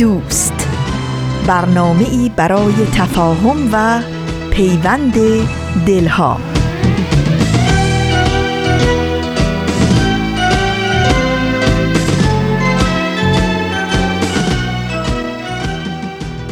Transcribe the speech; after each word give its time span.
دوست. 0.00 0.68
برنامه 1.46 2.08
ای 2.10 2.30
برای 2.36 2.72
تفاهم 2.94 3.68
و 3.72 4.02
پیوند 4.50 5.14
دلها. 5.86 6.40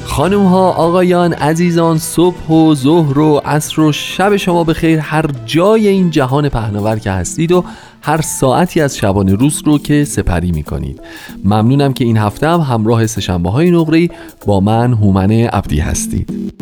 خانم 0.05 0.47
ها 0.47 0.71
آقایان 0.71 1.33
عزیزان 1.33 1.99
صبح 1.99 2.49
و 2.49 2.75
ظهر 2.75 3.19
و 3.19 3.37
عصر 3.45 3.81
و 3.81 3.93
شب 3.93 4.37
شما 4.37 4.65
بخیر. 4.65 4.99
هر 4.99 5.25
جای 5.47 5.89
این 5.89 6.11
جهان 6.11 6.49
پهناور 6.49 6.99
که 6.99 7.11
هستید 7.11 7.53
و 7.53 7.65
هر 8.03 8.21
ساعتی 8.21 8.81
از 8.81 8.97
شبانه 8.97 9.35
روز 9.35 9.63
رو 9.67 9.79
که 9.79 10.05
سپری 10.05 10.53
می 10.53 10.63
کنید 10.63 11.01
ممنونم 11.45 11.93
که 11.93 12.05
این 12.05 12.17
هفته 12.17 12.49
هم 12.49 12.61
همراه 12.61 13.07
سشنبه 13.07 13.51
های 13.51 13.71
نقری 13.71 14.11
با 14.47 14.61
من 14.61 14.93
هومن 14.93 15.31
عبدی 15.31 15.79
هستید. 15.81 16.53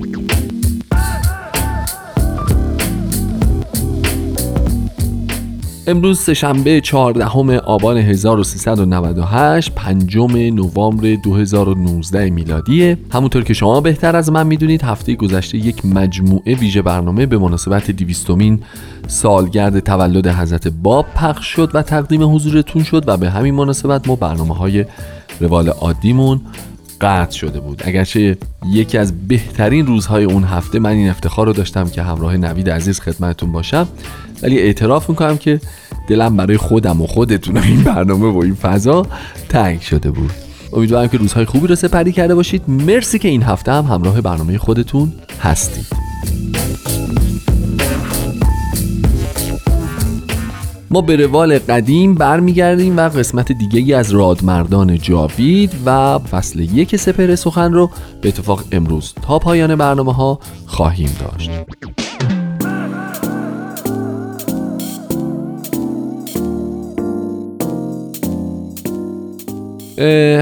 امروز 5.88 6.20
سهشنبه 6.20 6.80
14 6.80 7.58
آبان 7.58 7.96
1398 7.96 9.72
پنجم 9.74 10.36
نوامبر 10.36 11.14
2019 11.14 12.30
میلادیه. 12.30 12.98
همونطور 13.12 13.44
که 13.44 13.54
شما 13.54 13.80
بهتر 13.80 14.16
از 14.16 14.30
من 14.30 14.46
می‌دونید 14.46 14.82
هفته 14.82 15.14
گذشته 15.14 15.58
یک 15.58 15.86
مجموعه 15.86 16.54
ویژه 16.54 16.82
برنامه 16.82 17.26
به 17.26 17.38
مناسبت 17.38 17.90
دیویستومین 17.90 18.62
سالگرد 19.06 19.80
تولد 19.80 20.26
حضرت 20.26 20.68
باب 20.68 21.06
پخش 21.14 21.46
شد 21.46 21.70
و 21.74 21.82
تقدیم 21.82 22.34
حضورتون 22.34 22.82
شد 22.82 23.08
و 23.08 23.16
به 23.16 23.30
همین 23.30 23.54
مناسبت 23.54 24.08
ما 24.08 24.16
برنامه 24.16 24.54
های 24.54 24.84
روال 25.40 25.68
عادیمون 25.68 26.40
قطع 27.00 27.36
شده 27.36 27.60
بود. 27.60 27.82
اگرچه 27.84 28.38
یکی 28.72 28.98
از 28.98 29.28
بهترین 29.28 29.86
روزهای 29.86 30.24
اون 30.24 30.44
هفته 30.44 30.78
من 30.78 30.90
این 30.90 31.08
افتخار 31.08 31.46
رو 31.46 31.52
داشتم 31.52 31.88
که 31.88 32.02
همراه 32.02 32.36
نوید 32.36 32.70
عزیز 32.70 33.00
خدمتتون 33.00 33.52
باشم 33.52 33.88
ولی 34.42 34.58
اعتراف 34.58 35.10
می‌کنم 35.10 35.38
که 35.38 35.60
دلم 36.08 36.36
برای 36.36 36.56
خودم 36.56 37.02
و 37.02 37.06
خودتون 37.06 37.56
این 37.56 37.82
برنامه 37.82 38.32
و 38.32 38.38
این 38.38 38.54
فضا 38.54 39.06
تنگ 39.48 39.80
شده 39.80 40.10
بود. 40.10 40.30
امیدوارم 40.72 41.08
که 41.08 41.18
روزهای 41.18 41.44
خوبی 41.44 41.66
رو 41.66 41.74
سپری 41.74 42.12
کرده 42.12 42.34
باشید. 42.34 42.62
مرسی 42.68 43.18
که 43.18 43.28
این 43.28 43.42
هفته 43.42 43.72
هم 43.72 43.84
همراه 43.84 44.20
برنامه 44.20 44.58
خودتون 44.58 45.12
هستید. 45.42 45.86
ما 50.90 51.00
به 51.00 51.16
روال 51.16 51.58
قدیم 51.58 52.14
برمیگردیم 52.14 52.96
و 52.96 53.00
قسمت 53.00 53.52
دیگه 53.52 53.78
ای 53.80 53.94
از 53.94 54.12
رادمردان 54.12 54.98
جاوید 54.98 55.72
و 55.86 56.18
فصل 56.18 56.60
یک 56.60 56.96
سپر 56.96 57.34
سخن 57.34 57.72
رو 57.72 57.90
به 58.20 58.28
اتفاق 58.28 58.64
امروز 58.72 59.14
تا 59.22 59.38
پایان 59.38 59.76
برنامه 59.76 60.14
ها 60.14 60.38
خواهیم 60.66 61.10
داشت. 61.20 61.50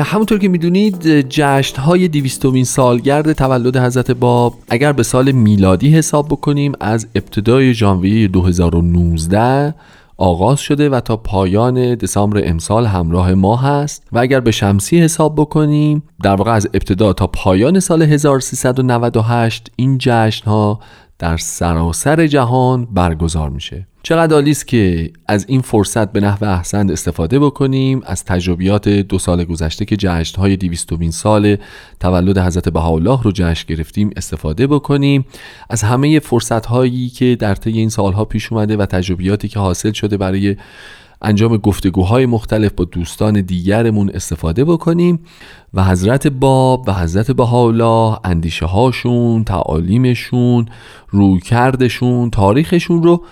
همونطور 0.04 0.38
که 0.38 0.48
می‌دونید 0.48 1.20
جشن 1.20 1.82
های 1.82 2.08
دیویستومین 2.08 2.64
سالگرد 2.64 3.32
تولد 3.32 3.76
حضرت 3.76 4.10
باب 4.10 4.54
اگر 4.68 4.92
به 4.92 5.02
سال 5.02 5.32
میلادی 5.32 5.90
حساب 5.90 6.26
بکنیم 6.28 6.72
از 6.80 7.06
ابتدای 7.14 7.74
ژانویه 7.74 8.28
2019 8.28 9.74
آغاز 10.16 10.60
شده 10.60 10.88
و 10.88 11.00
تا 11.00 11.16
پایان 11.16 11.94
دسامبر 11.94 12.40
امسال 12.44 12.86
همراه 12.86 13.34
ما 13.34 13.56
هست 13.56 14.06
و 14.12 14.18
اگر 14.18 14.40
به 14.40 14.50
شمسی 14.50 15.00
حساب 15.00 15.34
بکنیم 15.36 16.02
در 16.22 16.34
واقع 16.34 16.52
از 16.52 16.68
ابتدا 16.74 17.12
تا 17.12 17.26
پایان 17.26 17.80
سال 17.80 18.02
1398 18.02 19.70
این 19.76 19.98
جشن 20.00 20.50
ها 20.50 20.80
در 21.18 21.36
سراسر 21.36 22.26
جهان 22.26 22.84
برگزار 22.84 23.50
میشه. 23.50 23.86
چقدر 24.04 24.34
عالی 24.34 24.50
است 24.50 24.68
که 24.68 25.10
از 25.28 25.46
این 25.48 25.60
فرصت 25.60 26.12
به 26.12 26.20
نحو 26.20 26.44
احسن 26.44 26.90
استفاده 26.90 27.38
بکنیم. 27.38 28.02
از 28.06 28.24
تجربیات 28.24 28.88
دو 28.88 29.18
سال 29.18 29.44
گذشته 29.44 29.84
که 29.84 29.96
جشن 29.96 30.40
های 30.40 30.56
دیویستوین 30.56 31.10
سال 31.10 31.56
تولد 32.00 32.38
حضرت 32.38 32.68
بهاءالله 32.68 33.22
رو 33.22 33.32
جشن 33.34 33.64
گرفتیم 33.68 34.10
استفاده 34.16 34.66
بکنیم. 34.66 35.24
از 35.70 35.82
همه 35.82 36.18
فرصت 36.18 36.66
هایی 36.66 37.08
که 37.08 37.36
در 37.40 37.54
طی 37.54 37.70
این 37.70 37.88
سالها 37.88 38.24
پیش 38.24 38.52
اومده 38.52 38.76
و 38.76 38.86
تجربیاتی 38.86 39.48
که 39.48 39.58
حاصل 39.58 39.92
شده 39.92 40.16
برای 40.16 40.56
انجام 41.22 41.56
گفتگوهای 41.56 42.26
مختلف 42.26 42.72
با 42.72 42.84
دوستان 42.84 43.40
دیگرمون 43.40 44.10
استفاده 44.14 44.64
بکنیم 44.64 45.18
و 45.74 45.84
حضرت 45.84 46.26
باب 46.26 46.84
و 46.88 46.92
حضرت 46.92 47.30
بهاءالله 47.30 48.18
اندیشه 48.24 48.66
هاشون 48.66 49.44
تعالیمشون 49.44 50.66
رویکردشون 51.10 52.30
تاریخشون 52.30 53.02
رو 53.02 53.22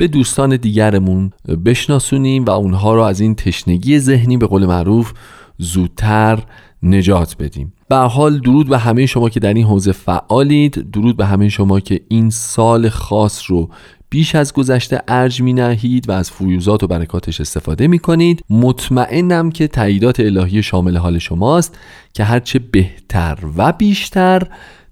به 0.00 0.08
دوستان 0.08 0.56
دیگرمون 0.56 1.30
بشناسونیم 1.64 2.44
و 2.44 2.50
اونها 2.50 2.94
رو 2.94 3.00
از 3.00 3.20
این 3.20 3.34
تشنگی 3.34 3.98
ذهنی 3.98 4.36
به 4.36 4.46
قول 4.46 4.66
معروف 4.66 5.12
زودتر 5.58 6.42
نجات 6.82 7.36
بدیم. 7.38 7.72
به 7.88 7.96
حال 7.96 8.38
درود 8.38 8.68
به 8.68 8.78
همه 8.78 9.06
شما 9.06 9.28
که 9.28 9.40
در 9.40 9.54
این 9.54 9.66
حوزه 9.66 9.92
فعالید. 9.92 10.90
درود 10.92 11.16
به 11.16 11.26
همه 11.26 11.48
شما 11.48 11.80
که 11.80 12.00
این 12.08 12.30
سال 12.30 12.88
خاص 12.88 13.50
رو 13.50 13.70
بیش 14.10 14.34
از 14.34 14.52
گذشته 14.52 15.02
ارج 15.08 15.42
می 15.42 15.52
نهید 15.52 16.08
و 16.08 16.12
از 16.12 16.30
فیوزات 16.30 16.82
و 16.82 16.86
برکاتش 16.86 17.40
استفاده 17.40 17.86
می 17.86 17.98
کنید 17.98 18.44
مطمئنم 18.50 19.50
که 19.50 19.68
تاییدات 19.68 20.20
الهی 20.20 20.62
شامل 20.62 20.96
حال 20.96 21.18
شماست 21.18 21.78
که 22.12 22.24
هرچه 22.24 22.58
بهتر 22.58 23.38
و 23.56 23.72
بیشتر 23.72 24.42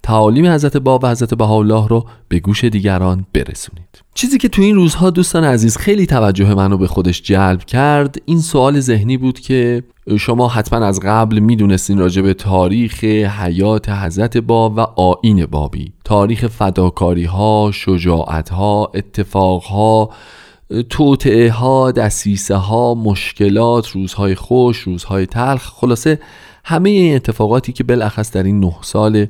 تعالیم 0.02 0.46
حضرت 0.46 0.76
باب 0.76 1.04
و 1.04 1.06
حضرت 1.10 1.34
بهاءالله 1.34 1.88
رو 1.88 2.04
به 2.28 2.40
گوش 2.40 2.64
دیگران 2.64 3.26
برسونید. 3.34 4.02
چیزی 4.14 4.38
که 4.38 4.48
تو 4.48 4.62
این 4.62 4.74
روزها 4.74 5.10
دوستان 5.10 5.44
عزیز 5.44 5.76
خیلی 5.76 6.06
توجه 6.06 6.54
منو 6.54 6.78
به 6.78 6.86
خودش 6.86 7.22
جلب 7.22 7.64
کرد 7.64 8.16
این 8.24 8.40
سوال 8.40 8.80
ذهنی 8.80 9.16
بود 9.16 9.40
که 9.40 9.82
شما 10.18 10.48
حتما 10.48 10.86
از 10.86 11.00
قبل 11.00 11.38
می‌دونستین 11.38 11.98
راجع 11.98 12.22
به 12.22 12.34
تاریخ 12.34 13.04
حیات 13.04 13.88
حضرت 13.88 14.36
باب 14.36 14.76
و 14.76 14.80
آین 14.80 15.46
بابی. 15.46 15.92
تاریخ 16.04 16.46
فداکاری 16.46 17.24
ها 17.24 17.70
شجاعت 17.74 18.48
ها 18.48 18.90
اتفاق 18.94 19.62
ها 19.62 20.10
توطعه 20.90 21.50
ها 21.50 21.90
دسیسه 21.90 22.54
ها 22.54 22.94
مشکلات 22.94 23.88
روزهای 23.88 24.34
خوش 24.34 24.78
روزهای 24.78 25.26
تلخ 25.26 25.62
خلاصه 25.62 26.18
همه 26.64 26.90
این 26.90 27.16
اتفاقاتی 27.16 27.72
که 27.72 27.84
بالاخص 27.84 28.32
در 28.32 28.42
این 28.42 28.60
نه 28.60 28.74
سال 28.80 29.26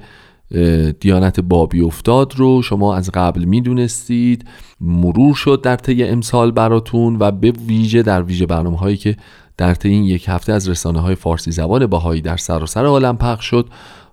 دیانت 1.01 1.41
بابی 1.41 1.81
افتاد 1.81 2.35
رو 2.37 2.63
شما 2.63 2.97
از 2.97 3.11
قبل 3.15 3.45
می‌دونستید. 3.45 4.45
مرور 4.81 5.35
شد 5.35 5.61
در 5.63 5.77
طی 5.77 6.05
امسال 6.05 6.51
براتون 6.51 7.17
و 7.21 7.31
به 7.31 7.51
ویژه 7.51 8.03
در 8.03 8.23
ویژه 8.23 8.47
برنامه 8.47 8.79
هایی 8.79 8.97
که 8.97 9.17
در 9.57 9.75
طی 9.75 9.89
این 9.89 10.05
یک 10.05 10.25
هفته 10.29 10.53
از 10.53 10.69
رسانه 10.69 11.01
های 11.01 11.15
فارسی 11.15 11.51
زبان 11.51 11.87
باهایی 11.87 12.21
در 12.21 12.37
سراسر 12.37 12.85
عالم 12.85 13.17
پخش 13.17 13.45
شد 13.45 13.69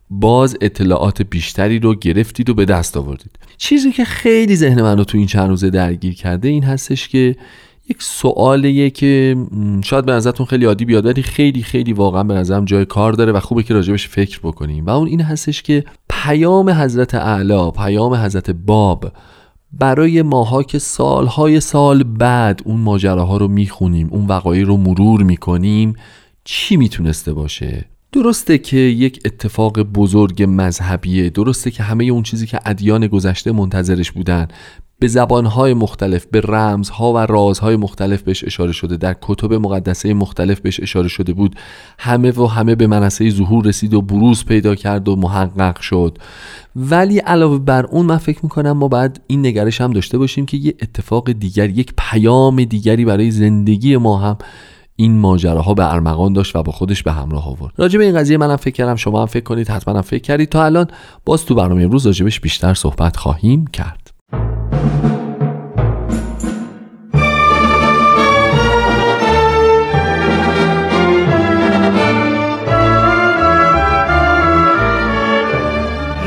باز 0.10 0.58
اطلاعات 0.62 1.22
بیشتری 1.22 1.80
رو 1.80 1.96
گرفتید 1.96 2.50
و 2.50 2.54
به 2.54 2.66
دست 2.66 2.98
آوردید. 2.98 3.40
چیزی 3.58 3.92
که 3.92 4.06
خیلی 4.06 4.56
ذهن 4.56 4.82
من 4.82 4.98
رو 4.98 5.04
تو 5.04 5.18
این 5.18 5.28
چند 5.28 5.50
روزه 5.50 5.70
درگیر 5.70 6.16
کرده 6.16 6.48
این 6.48 6.64
هستش 6.64 7.08
که 7.08 7.36
یک 7.90 8.04
سوالیه 8.04 8.90
که 8.90 9.36
شاید 9.84 10.06
به 10.06 10.12
نظرتون 10.12 10.46
خیلی 10.46 10.66
عادی 10.66 10.86
بیاد 10.86 11.06
ولی 11.06 11.22
خیلی 11.22 11.64
خیلی 11.64 11.94
واقعا 11.94 12.24
به 12.24 12.34
نظرم 12.34 12.66
جای 12.66 12.86
کار 12.86 13.14
داره 13.14 13.32
و 13.32 13.40
خوبه 13.40 13.64
که 13.64 13.74
راجبش 13.74 14.08
فکر 14.08 14.40
بکنیم. 14.44 14.86
و 14.86 14.90
اون 14.90 15.08
این 15.08 15.22
هستش 15.22 15.62
که 15.62 15.84
پیام 16.10 16.70
حضرت 16.70 17.16
اعلی 17.16 17.72
پیام 17.72 18.14
حضرت 18.14 18.50
باب 18.50 19.12
برای 19.72 20.22
ماها 20.22 20.64
که 20.64 20.80
سالهای 20.80 21.60
سال 21.60 22.04
بعد 22.04 22.62
اون 22.66 22.80
ماجراها 22.80 23.38
رو 23.38 23.48
می‌خونیم 23.48 24.08
اون 24.12 24.26
وقایع 24.28 24.66
رو 24.66 24.78
مرور 24.78 25.24
می‌کنیم 25.24 25.94
چی 26.44 26.78
می‌تونسته 26.78 27.34
باشه؟ 27.34 27.86
درسته 28.12 28.58
که 28.58 28.78
یک 28.78 29.22
اتفاق 29.26 29.80
بزرگ 29.80 30.46
مذهبیه 30.48 31.30
درسته 31.30 31.72
که 31.72 31.84
همه 31.84 32.04
اون 32.04 32.24
چیزی 32.24 32.48
که 32.48 32.60
ادیان 32.66 33.08
گذشته 33.08 33.52
منتظرش 33.52 34.12
بودن 34.12 34.48
به 35.00 35.08
زبانهای 35.08 35.74
مختلف 35.74 36.26
به 36.32 36.42
رمزها 36.42 37.14
و 37.14 37.18
رازهای 37.18 37.76
مختلف 37.76 38.22
بهش 38.22 38.44
اشاره 38.44 38.72
شده. 38.72 38.98
در 38.98 39.16
کتب 39.22 39.54
مقدسه 39.54 40.14
مختلف 40.14 40.60
بهش 40.60 40.80
اشاره 40.80 41.08
شده 41.08 41.34
بود. 41.34 41.56
همه 42.00 42.32
و 42.32 42.46
همه 42.46 42.76
به 42.76 42.88
منصه 42.88 43.30
ظهور 43.30 43.66
رسید 43.66 43.94
و 43.94 44.02
بروز 44.02 44.46
پیدا 44.46 44.76
کرد 44.76 45.10
و 45.10 45.16
محقق 45.16 45.80
شد. 45.80 46.18
ولی 46.76 47.20
علاوه 47.20 47.60
بر 47.60 47.86
اون 47.86 48.06
من 48.06 48.18
فکر 48.18 48.40
می‌کنم 48.44 48.72
ما 48.72 48.88
باید 48.88 49.22
این 49.28 49.46
نگرش 49.46 49.82
هم 49.82 49.94
داشته 49.94 50.18
باشیم 50.18 50.46
که 50.46 50.58
یه 50.58 50.74
اتفاق 50.82 51.32
دیگر 51.32 51.70
یک 51.70 51.94
پیام 51.98 52.64
دیگری 52.64 53.06
برای 53.06 53.32
زندگی 53.32 53.98
ما 53.98 54.18
هم 54.18 54.38
این 54.96 55.20
ماجراها 55.20 55.74
به 55.74 55.94
ارمغان 55.94 56.34
داشت 56.34 56.56
و 56.56 56.64
با 56.64 56.72
خودش 56.72 57.04
به 57.04 57.12
همراه 57.12 57.48
آورد. 57.48 57.74
راجع 57.78 57.98
به 57.98 58.06
این 58.06 58.16
قضیه 58.16 58.38
منم 58.38 58.56
فکر 58.56 58.74
کردم 58.74 58.96
شما 58.96 59.20
هم 59.20 59.26
فکر 59.26 59.44
کنید 59.44 59.70
حتما 59.70 59.94
هم 59.94 60.02
فکر 60.02 60.22
کردید. 60.22 60.50
تا 60.50 60.66
الان 60.66 60.88
باز 61.26 61.46
تو 61.46 61.56
برنامه 61.56 61.84
امروز 61.84 62.06
راجبش 62.06 62.40
بیشتر 62.40 62.74
صحبت 62.74 63.18
خواهیم 63.18 63.68
کرد. 63.68 64.05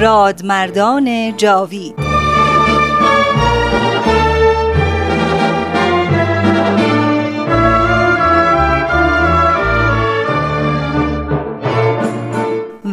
رادمردان 0.01 1.37
جاوید. 1.37 1.95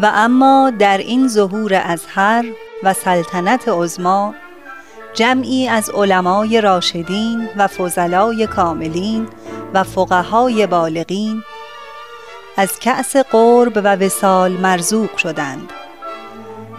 و 0.01 0.11
اما 0.13 0.71
در 0.79 0.97
این 0.97 1.27
ظهور 1.27 1.73
ازهر 1.73 2.45
و 2.83 2.93
سلطنت 2.93 3.67
عزما 3.67 4.33
جمعی 5.13 5.67
از 5.67 5.89
علمای 5.89 6.61
راشدین 6.61 7.49
و 7.57 7.67
فضلای 7.67 8.47
کاملین 8.47 9.27
و 9.73 9.83
فقهای 9.83 10.67
بالغین 10.67 11.43
از 12.57 12.79
کأس 12.79 13.15
قرب 13.15 13.71
و 13.75 13.95
وسال 13.95 14.51
مرزوق 14.51 15.17
شدند. 15.17 15.84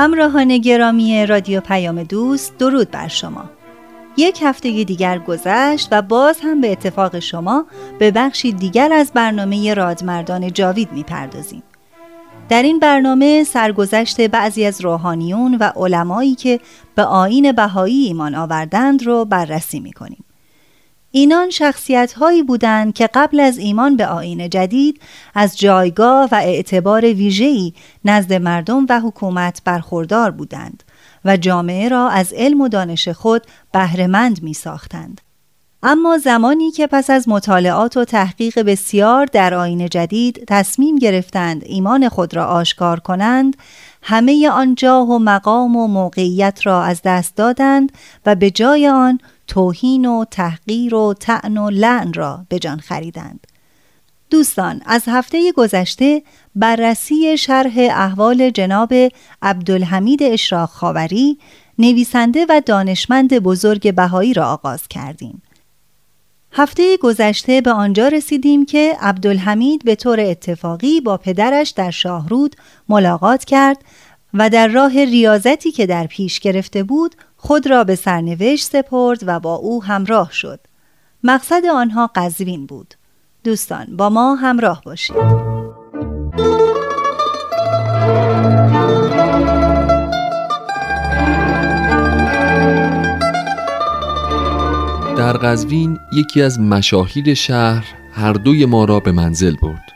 همراهان 0.00 0.58
گرامی 0.58 1.26
رادیو 1.26 1.60
پیام 1.60 2.02
دوست 2.02 2.58
درود 2.58 2.90
بر 2.90 3.08
شما. 3.08 3.44
یک 4.16 4.38
هفته 4.42 4.84
دیگر 4.84 5.18
گذشت 5.18 5.88
و 5.92 6.02
باز 6.02 6.40
هم 6.42 6.60
به 6.60 6.72
اتفاق 6.72 7.18
شما 7.18 7.66
به 7.98 8.10
بخشی 8.10 8.52
دیگر 8.52 8.92
از 8.92 9.10
برنامه 9.14 9.74
رادمردان 9.74 10.52
جاوید 10.52 10.92
می‌پردازیم. 10.92 11.62
در 12.48 12.62
این 12.62 12.78
برنامه 12.78 13.44
سرگذشت 13.44 14.20
بعضی 14.20 14.64
از 14.64 14.80
روحانیون 14.80 15.54
و 15.60 15.72
علمایی 15.76 16.34
که 16.34 16.60
به 16.94 17.02
آین 17.02 17.52
بهایی 17.52 18.04
ایمان 18.06 18.34
آوردند 18.34 19.06
رو 19.06 19.24
بررسی 19.24 19.80
می‌کنیم. 19.80 20.24
اینان 21.12 21.50
شخصیت 21.50 22.12
هایی 22.12 22.42
بودند 22.42 22.94
که 22.94 23.08
قبل 23.14 23.40
از 23.40 23.58
ایمان 23.58 23.96
به 23.96 24.06
آین 24.06 24.48
جدید 24.48 25.00
از 25.34 25.58
جایگاه 25.58 26.28
و 26.32 26.34
اعتبار 26.34 27.04
ویژه‌ای 27.04 27.72
نزد 28.04 28.32
مردم 28.32 28.86
و 28.88 29.00
حکومت 29.00 29.62
برخوردار 29.64 30.30
بودند 30.30 30.82
و 31.24 31.36
جامعه 31.36 31.88
را 31.88 32.08
از 32.08 32.32
علم 32.32 32.60
و 32.60 32.68
دانش 32.68 33.08
خود 33.08 33.42
بهرهمند 33.72 34.42
می 34.42 34.54
ساختند. 34.54 35.20
اما 35.82 36.18
زمانی 36.18 36.70
که 36.70 36.86
پس 36.86 37.10
از 37.10 37.28
مطالعات 37.28 37.96
و 37.96 38.04
تحقیق 38.04 38.58
بسیار 38.58 39.26
در 39.26 39.54
آین 39.54 39.88
جدید 39.88 40.44
تصمیم 40.48 40.96
گرفتند 40.96 41.62
ایمان 41.66 42.08
خود 42.08 42.36
را 42.36 42.44
آشکار 42.44 43.00
کنند 43.00 43.56
همه 44.02 44.48
آن 44.48 44.74
جاه 44.74 45.08
و 45.08 45.18
مقام 45.18 45.76
و 45.76 45.86
موقعیت 45.86 46.60
را 46.66 46.82
از 46.82 47.02
دست 47.04 47.36
دادند 47.36 47.92
و 48.26 48.34
به 48.34 48.50
جای 48.50 48.88
آن 48.88 49.18
توهین 49.50 50.06
و 50.06 50.24
تحقیر 50.30 50.94
و 50.94 51.14
تعن 51.20 51.58
و 51.58 51.70
لعن 51.70 52.12
را 52.12 52.46
به 52.48 52.58
جان 52.58 52.80
خریدند. 52.80 53.46
دوستان 54.30 54.82
از 54.86 55.02
هفته 55.06 55.52
گذشته 55.52 56.22
بررسی 56.54 57.36
شرح 57.38 57.72
احوال 57.76 58.50
جناب 58.50 58.92
عبدالحمید 59.42 60.22
اشراق 60.22 60.68
خاوری 60.68 61.38
نویسنده 61.78 62.46
و 62.48 62.62
دانشمند 62.66 63.38
بزرگ 63.38 63.94
بهایی 63.94 64.34
را 64.34 64.46
آغاز 64.46 64.88
کردیم. 64.88 65.42
هفته 66.52 66.96
گذشته 66.96 67.60
به 67.60 67.72
آنجا 67.72 68.08
رسیدیم 68.08 68.66
که 68.66 68.96
عبدالحمید 69.00 69.84
به 69.84 69.94
طور 69.94 70.20
اتفاقی 70.20 71.00
با 71.00 71.16
پدرش 71.16 71.70
در 71.70 71.90
شاهرود 71.90 72.56
ملاقات 72.88 73.44
کرد 73.44 73.84
و 74.34 74.50
در 74.50 74.68
راه 74.68 75.04
ریاضتی 75.04 75.72
که 75.72 75.86
در 75.86 76.06
پیش 76.06 76.40
گرفته 76.40 76.82
بود 76.82 77.14
خود 77.42 77.70
را 77.70 77.84
به 77.84 77.94
سرنوشت 77.94 78.66
سپرد 78.66 79.20
و 79.26 79.40
با 79.40 79.54
او 79.54 79.84
همراه 79.84 80.32
شد. 80.32 80.60
مقصد 81.24 81.62
آنها 81.74 82.10
قزوین 82.14 82.66
بود. 82.66 82.94
دوستان 83.44 83.86
با 83.96 84.08
ما 84.08 84.34
همراه 84.34 84.82
باشید. 84.84 85.16
در 95.16 95.32
قزوین 95.32 95.98
یکی 96.12 96.42
از 96.42 96.60
مشاهیر 96.60 97.34
شهر 97.34 97.84
هر 98.12 98.32
دوی 98.32 98.66
ما 98.66 98.84
را 98.84 99.00
به 99.00 99.12
منزل 99.12 99.56
برد. 99.62 99.92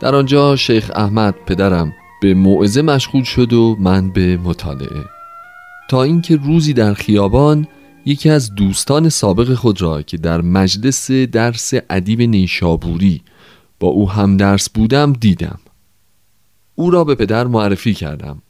در 0.00 0.14
آنجا 0.14 0.56
شیخ 0.56 0.90
احمد 0.94 1.34
پدرم 1.46 1.92
به 2.22 2.34
موعظه 2.34 2.82
مشغول 2.82 3.22
شد 3.22 3.52
و 3.52 3.76
من 3.80 4.10
به 4.10 4.36
مطالعه. 4.36 5.04
تا 5.88 6.02
اینکه 6.02 6.36
روزی 6.36 6.72
در 6.72 6.94
خیابان 6.94 7.66
یکی 8.06 8.30
از 8.30 8.54
دوستان 8.54 9.08
سابق 9.08 9.54
خود 9.54 9.82
را 9.82 10.02
که 10.02 10.16
در 10.16 10.40
مجلس 10.40 11.10
درس 11.10 11.72
ادیب 11.90 12.22
نیشابوری 12.22 13.22
با 13.80 13.88
او 13.88 14.10
هم 14.10 14.36
درس 14.36 14.70
بودم 14.70 15.12
دیدم. 15.12 15.58
او 16.74 16.90
را 16.90 17.04
به 17.04 17.14
پدر 17.14 17.46
معرفی 17.46 17.94
کردم 17.94 18.42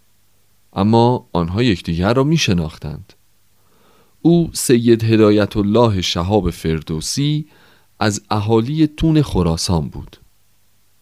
اما 0.72 1.28
آنها 1.32 1.62
یکدیگر 1.62 2.14
را 2.14 2.24
می 2.24 2.36
شناختند 2.36 3.12
او 4.22 4.50
سید 4.52 5.04
هدایت 5.04 5.56
الله 5.56 6.00
شهاب 6.00 6.50
فردوسی 6.50 7.46
از 8.00 8.22
اهالی 8.30 8.86
تون 8.86 9.22
خراسان 9.22 9.88
بود. 9.88 10.16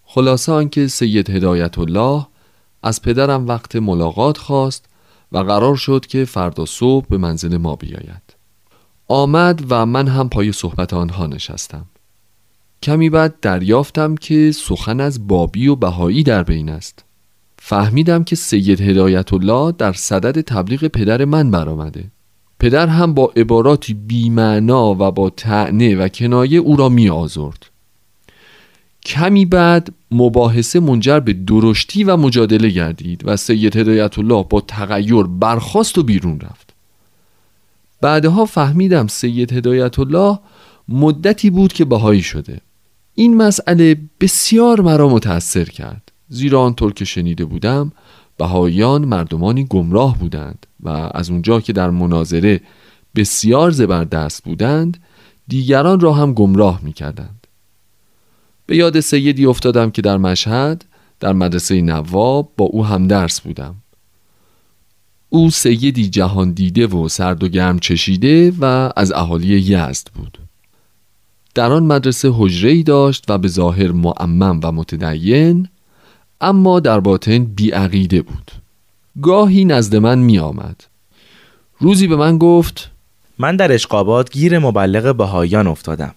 خلاصه 0.05 0.53
آنکه 0.53 0.87
سید 0.87 1.31
هدایت 1.31 1.79
الله 1.79 2.27
از 2.83 3.03
پدرم 3.03 3.47
وقت 3.49 3.77
ملاقات 3.77 4.39
خواست 4.39 4.89
و 5.33 5.39
قرار 5.39 5.77
شد 5.77 6.07
که 6.07 6.25
فردا 6.25 6.67
صبح 6.67 7.07
به 7.07 7.19
منزل 7.19 7.57
ما 7.57 7.77
بیاید. 7.77 8.37
آمد 9.09 9.65
و 9.69 9.87
من 9.87 10.09
هم 10.09 10.29
پای 10.29 10.53
صحبت 10.53 10.95
آنها 10.95 11.27
نشستم. 11.27 11.85
کمی 12.83 13.11
بعد 13.11 13.41
دریافتم 13.41 14.15
که 14.15 14.53
سخن 14.53 15.01
از 15.01 15.27
بابی 15.27 15.69
و 15.69 15.77
بهایی 15.77 16.23
در 16.23 16.43
بین 16.43 16.69
است. 16.69 17.05
فهمیدم 17.59 18.25
که 18.25 18.37
سید 18.37 18.81
هدایت 18.81 19.33
الله 19.33 19.73
در 19.73 19.93
صدد 19.93 20.41
تبلیغ 20.41 20.85
پدر 20.85 21.25
من 21.25 21.51
برآمده. 21.51 22.05
پدر 22.59 22.87
هم 22.87 23.15
با 23.15 23.33
عباراتی 23.37 23.95
بیمعنا 23.95 24.91
و 24.91 25.11
با 25.11 25.31
تعنه 25.31 25.97
و 25.97 26.09
کنایه 26.09 26.59
او 26.59 26.77
را 26.77 26.89
می 26.89 27.09
آزرد 27.09 27.72
کمی 29.05 29.45
بعد 29.45 29.89
مباحثه 30.11 30.81
منجر 30.81 31.21
به 31.21 31.33
درشتی 31.33 32.05
و 32.05 32.17
مجادله 32.17 32.69
گردید 32.69 33.23
و 33.25 33.37
سید 33.37 33.77
هدایت 33.77 34.19
الله 34.19 34.47
با 34.51 34.61
تغییر 34.61 35.23
برخواست 35.23 35.99
و 35.99 36.03
بیرون 36.03 36.41
رفت. 36.41 36.73
بعدها 38.01 38.45
فهمیدم 38.45 39.07
سید 39.07 39.53
هدایت 39.53 39.99
الله 39.99 40.39
مدتی 40.89 41.51
بود 41.51 41.73
که 41.73 41.85
بهایی 41.85 42.23
شده. 42.23 42.61
این 43.15 43.37
مسئله 43.37 43.97
بسیار 44.21 44.81
مرا 44.81 45.09
متأثر 45.09 45.65
کرد. 45.65 46.13
زیرا 46.29 46.61
آنطور 46.61 46.93
که 46.93 47.05
شنیده 47.05 47.45
بودم 47.45 47.93
بهاییان 48.39 49.05
مردمانی 49.05 49.65
گمراه 49.65 50.19
بودند 50.19 50.67
و 50.83 50.89
از 51.15 51.31
اونجا 51.31 51.61
که 51.61 51.73
در 51.73 51.91
مناظره 51.91 52.61
بسیار 53.17 53.71
زبردست 53.71 54.45
بودند 54.45 55.03
دیگران 55.49 56.01
را 56.01 56.13
هم 56.13 56.35
گمراه 56.35 56.81
می 56.83 56.93
کردند 56.93 57.42
به 58.66 58.76
یاد 58.76 59.00
سیدی 59.00 59.47
افتادم 59.47 59.90
که 59.90 60.02
در 60.02 60.16
مشهد 60.16 60.85
در 61.21 61.33
مدرسه 61.33 61.81
نواب 61.81 62.52
با 62.57 62.64
او 62.64 62.87
هم 62.87 63.07
درس 63.07 63.40
بودم. 63.40 63.75
او 65.28 65.50
سیدی 65.50 66.09
جهان 66.09 66.50
دیده 66.50 66.87
و 66.87 67.09
سرد 67.09 67.45
و 67.45 67.49
گرم 67.49 67.78
چشیده 67.78 68.52
و 68.61 68.90
از 68.97 69.12
اهالی 69.12 69.61
یزد 69.61 70.09
بود. 70.14 70.38
در 71.54 71.73
آن 71.73 71.83
مدرسه 71.83 72.31
حجره 72.35 72.83
داشت 72.83 73.25
و 73.28 73.38
به 73.38 73.49
ظاهر 73.49 73.92
معمم 73.92 74.61
و 74.62 74.73
متدین 74.73 75.69
اما 76.40 76.81
در 76.81 77.00
باطن 77.00 77.45
بیعقیده 77.45 78.23
بود. 78.23 78.50
گاهی 79.23 79.64
نزد 79.64 79.97
من 79.97 80.19
می 80.19 80.38
آمد 80.38 80.85
روزی 81.78 82.07
به 82.07 82.16
من 82.16 82.38
گفت 82.38 82.90
من 83.38 83.57
در 83.57 83.73
اشقابات 83.73 84.31
گیر 84.31 84.59
مبلغ 84.59 85.16
بهایان 85.16 85.66
افتادم. 85.66 86.14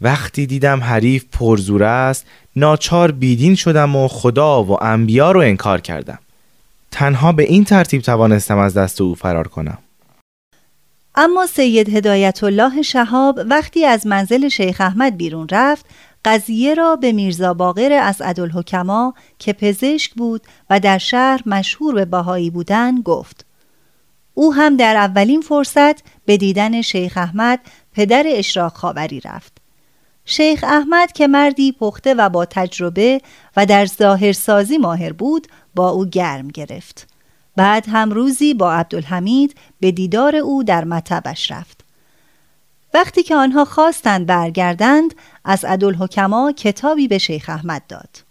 وقتی 0.00 0.46
دیدم 0.46 0.80
حریف 0.80 1.24
پرزور 1.32 1.84
است 1.84 2.26
ناچار 2.56 3.12
بیدین 3.12 3.54
شدم 3.54 3.96
و 3.96 4.08
خدا 4.08 4.64
و 4.64 4.84
انبیا 4.84 5.32
رو 5.32 5.40
انکار 5.40 5.80
کردم. 5.80 6.18
تنها 6.90 7.32
به 7.32 7.42
این 7.42 7.64
ترتیب 7.64 8.02
توانستم 8.02 8.58
از 8.58 8.74
دست 8.74 9.00
او 9.00 9.14
فرار 9.14 9.48
کنم. 9.48 9.78
اما 11.14 11.46
سید 11.46 11.88
هدایت 11.88 12.44
الله 12.44 12.82
شهاب 12.82 13.40
وقتی 13.46 13.84
از 13.84 14.06
منزل 14.06 14.48
شیخ 14.48 14.80
احمد 14.80 15.16
بیرون 15.16 15.48
رفت 15.50 15.86
قضیه 16.24 16.74
را 16.74 16.96
به 16.96 17.12
میرزا 17.12 17.54
باقر 17.54 17.92
از 17.92 18.20
عدالحکما 18.20 19.14
که 19.38 19.52
پزشک 19.52 20.14
بود 20.14 20.42
و 20.70 20.80
در 20.80 20.98
شهر 20.98 21.42
مشهور 21.46 21.94
به 21.94 22.04
باهایی 22.04 22.50
بودن 22.50 23.00
گفت. 23.00 23.44
او 24.34 24.54
هم 24.54 24.76
در 24.76 24.96
اولین 24.96 25.40
فرصت 25.40 26.02
به 26.24 26.36
دیدن 26.36 26.82
شیخ 26.82 27.16
احمد 27.16 27.60
پدر 27.92 28.24
اشراق 28.26 28.72
خاوری 28.74 29.20
رفت. 29.20 29.58
شیخ 30.30 30.64
احمد 30.68 31.12
که 31.12 31.26
مردی 31.26 31.72
پخته 31.72 32.14
و 32.14 32.28
با 32.28 32.44
تجربه 32.44 33.20
و 33.56 33.66
در 33.66 33.86
ظاهرسازی 33.86 34.78
ماهر 34.78 35.12
بود 35.12 35.46
با 35.74 35.88
او 35.88 36.06
گرم 36.06 36.48
گرفت. 36.48 37.08
بعد 37.56 37.88
هم 37.88 38.10
روزی 38.10 38.54
با 38.54 38.72
عبدالحمید 38.72 39.54
به 39.80 39.90
دیدار 39.90 40.36
او 40.36 40.64
در 40.64 40.84
مطبش 40.84 41.50
رفت. 41.50 41.84
وقتی 42.94 43.22
که 43.22 43.36
آنها 43.36 43.64
خواستند 43.64 44.26
برگردند 44.26 45.14
از 45.44 45.64
عدالحکما 45.64 46.52
کتابی 46.52 47.08
به 47.08 47.18
شیخ 47.18 47.48
احمد 47.48 47.82
داد. 47.88 48.24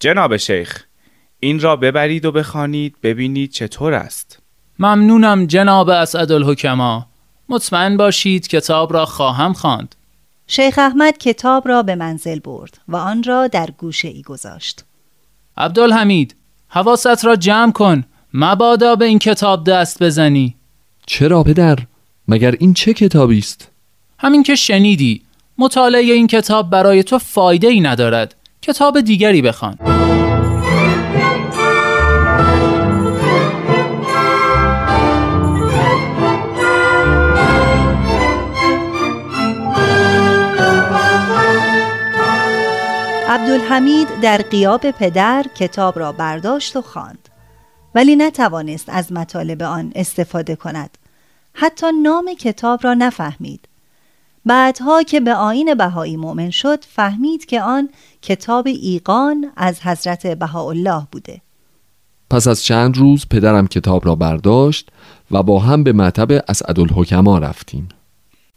جناب 0.00 0.36
شیخ 0.36 0.84
این 1.40 1.60
را 1.60 1.76
ببرید 1.76 2.24
و 2.24 2.32
بخوانید 2.32 2.96
ببینید 3.02 3.50
چطور 3.50 3.94
است. 3.94 4.38
ممنونم 4.78 5.46
جناب 5.46 5.88
اسعدالحکما 5.88 7.06
مطمئن 7.48 7.96
باشید 7.96 8.48
کتاب 8.48 8.92
را 8.92 9.06
خواهم 9.06 9.52
خواند. 9.52 9.95
شیخ 10.46 10.78
احمد 10.78 11.18
کتاب 11.18 11.68
را 11.68 11.82
به 11.82 11.94
منزل 11.94 12.38
برد 12.38 12.78
و 12.88 12.96
آن 12.96 13.22
را 13.22 13.48
در 13.48 13.70
گوشه 13.78 14.08
ای 14.08 14.22
گذاشت. 14.22 14.84
عبدالحمید 15.56 16.36
حواست 16.68 17.24
را 17.24 17.36
جمع 17.36 17.72
کن. 17.72 18.04
مبادا 18.34 18.96
به 18.96 19.04
این 19.04 19.18
کتاب 19.18 19.64
دست 19.64 20.02
بزنی. 20.02 20.56
چرا 21.06 21.42
پدر؟ 21.42 21.78
مگر 22.28 22.54
این 22.58 22.74
چه 22.74 22.94
کتابی 22.94 23.38
است؟ 23.38 23.70
همین 24.18 24.42
که 24.42 24.54
شنیدی. 24.54 25.22
مطالعه 25.58 26.02
این 26.02 26.26
کتاب 26.26 26.70
برای 26.70 27.02
تو 27.02 27.18
فایده 27.18 27.68
ای 27.68 27.80
ندارد. 27.80 28.34
کتاب 28.62 29.00
دیگری 29.00 29.42
بخوان. 29.42 29.95
عبدالحمید 43.56 44.08
در 44.22 44.38
قیاب 44.38 44.90
پدر 44.90 45.46
کتاب 45.54 45.98
را 45.98 46.12
برداشت 46.12 46.76
و 46.76 46.82
خواند. 46.82 47.28
ولی 47.94 48.16
نتوانست 48.16 48.88
از 48.88 49.12
مطالب 49.12 49.62
آن 49.62 49.92
استفاده 49.94 50.56
کند. 50.56 50.98
حتی 51.52 51.86
نام 52.02 52.34
کتاب 52.34 52.80
را 52.84 52.94
نفهمید. 52.94 53.68
بعدها 54.46 55.02
که 55.02 55.20
به 55.20 55.34
آین 55.34 55.74
بهایی 55.74 56.16
مؤمن 56.16 56.50
شد 56.50 56.84
فهمید 56.84 57.46
که 57.46 57.62
آن 57.62 57.88
کتاب 58.22 58.66
ایقان 58.66 59.52
از 59.56 59.80
حضرت 59.80 60.26
بهاءالله 60.26 61.06
بوده. 61.12 61.40
پس 62.30 62.48
از 62.48 62.64
چند 62.64 62.96
روز 62.96 63.26
پدرم 63.30 63.66
کتاب 63.66 64.06
را 64.06 64.14
برداشت 64.14 64.88
و 65.30 65.42
با 65.42 65.58
هم 65.58 65.84
به 65.84 65.92
مطب 65.92 66.44
اسعدالحکما 66.48 67.38
رفتیم. 67.38 67.88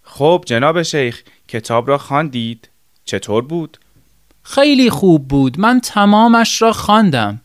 خب 0.03 0.43
جناب 0.45 0.83
شیخ 0.83 1.23
کتاب 1.47 1.87
را 1.87 1.97
خواندید؟ 1.97 2.69
چطور 3.05 3.43
بود؟ 3.43 3.77
خیلی 4.43 4.89
خوب 4.89 5.27
بود. 5.27 5.59
من 5.59 5.79
تمامش 5.79 6.61
را 6.61 6.73
خواندم. 6.73 7.41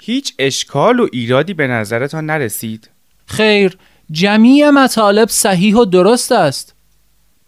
هیچ 0.00 0.34
اشکال 0.38 1.00
و 1.00 1.08
ایرادی 1.12 1.54
به 1.54 1.66
نظرتان 1.66 2.26
نرسید؟ 2.26 2.90
خیر 3.26 3.78
جمیع 4.10 4.70
مطالب 4.70 5.28
صحیح 5.28 5.76
و 5.76 5.84
درست 5.84 6.32
است. 6.32 6.74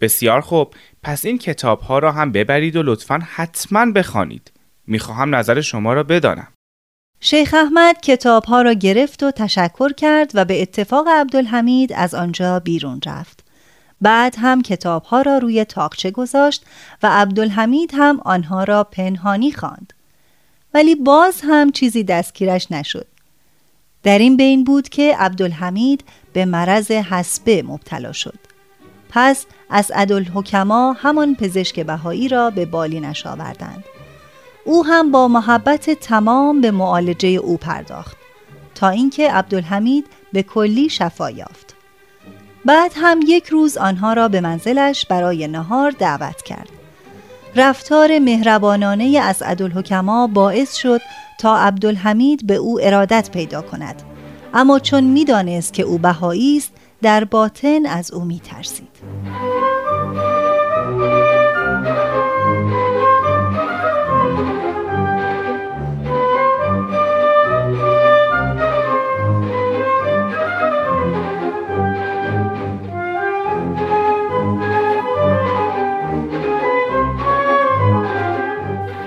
بسیار 0.00 0.40
خوب. 0.40 0.74
پس 1.02 1.24
این 1.24 1.38
کتاب 1.38 1.80
ها 1.80 1.98
را 1.98 2.12
هم 2.12 2.32
ببرید 2.32 2.76
و 2.76 2.82
لطفا 2.82 3.20
حتما 3.34 3.92
بخوانید. 3.92 4.52
می‌خواهم 4.86 5.34
نظر 5.34 5.60
شما 5.60 5.92
را 5.92 6.02
بدانم. 6.02 6.48
شیخ 7.20 7.54
احمد 7.54 8.00
کتاب 8.00 8.44
ها 8.44 8.62
را 8.62 8.72
گرفت 8.72 9.22
و 9.22 9.30
تشکر 9.30 9.92
کرد 9.92 10.30
و 10.34 10.44
به 10.44 10.62
اتفاق 10.62 11.08
عبدالحمید 11.08 11.92
از 11.92 12.14
آنجا 12.14 12.60
بیرون 12.60 13.00
رفت. 13.06 13.47
بعد 14.00 14.34
هم 14.38 14.62
کتاب 14.62 15.04
ها 15.04 15.22
را 15.22 15.38
روی 15.38 15.64
تاقچه 15.64 16.10
گذاشت 16.10 16.64
و 17.02 17.08
عبدالحمید 17.12 17.90
هم 17.94 18.20
آنها 18.24 18.64
را 18.64 18.84
پنهانی 18.84 19.52
خواند. 19.52 19.92
ولی 20.74 20.94
باز 20.94 21.40
هم 21.42 21.72
چیزی 21.72 22.04
دستگیرش 22.04 22.72
نشد. 22.72 23.06
در 24.02 24.18
این 24.18 24.36
بین 24.36 24.64
بود 24.64 24.88
که 24.88 25.16
عبدالحمید 25.18 26.04
به 26.32 26.44
مرض 26.44 26.90
حسبه 26.90 27.62
مبتلا 27.62 28.12
شد. 28.12 28.38
پس 29.10 29.46
از 29.70 29.90
عدالحکما 29.94 30.92
همان 30.92 31.34
پزشک 31.34 31.80
بهایی 31.80 32.28
را 32.28 32.50
به 32.50 32.66
بالینش 32.66 33.26
آوردند. 33.26 33.84
او 34.64 34.86
هم 34.86 35.10
با 35.10 35.28
محبت 35.28 35.90
تمام 35.90 36.60
به 36.60 36.70
معالجه 36.70 37.28
او 37.28 37.56
پرداخت 37.56 38.16
تا 38.74 38.88
اینکه 38.88 39.30
عبدالحمید 39.30 40.06
به 40.32 40.42
کلی 40.42 40.88
شفا 40.88 41.30
یافت. 41.30 41.67
بعد 42.64 42.92
هم 42.94 43.20
یک 43.26 43.46
روز 43.46 43.76
آنها 43.76 44.12
را 44.12 44.28
به 44.28 44.40
منزلش 44.40 45.06
برای 45.06 45.48
نهار 45.48 45.90
دعوت 45.90 46.42
کرد. 46.42 46.68
رفتار 47.56 48.18
مهربانانه 48.18 49.20
از 49.22 49.42
عدالحکما 49.42 50.26
باعث 50.26 50.74
شد 50.74 51.00
تا 51.38 51.58
عبدالحمید 51.58 52.46
به 52.46 52.54
او 52.54 52.80
ارادت 52.82 53.30
پیدا 53.30 53.62
کند 53.62 54.02
اما 54.54 54.78
چون 54.78 55.04
می‌دانست 55.04 55.72
که 55.72 55.82
او 55.82 55.98
بهایی 55.98 56.56
است 56.56 56.72
در 57.02 57.24
باطن 57.24 57.86
از 57.86 58.10
او 58.12 58.24
میترسید. 58.24 58.88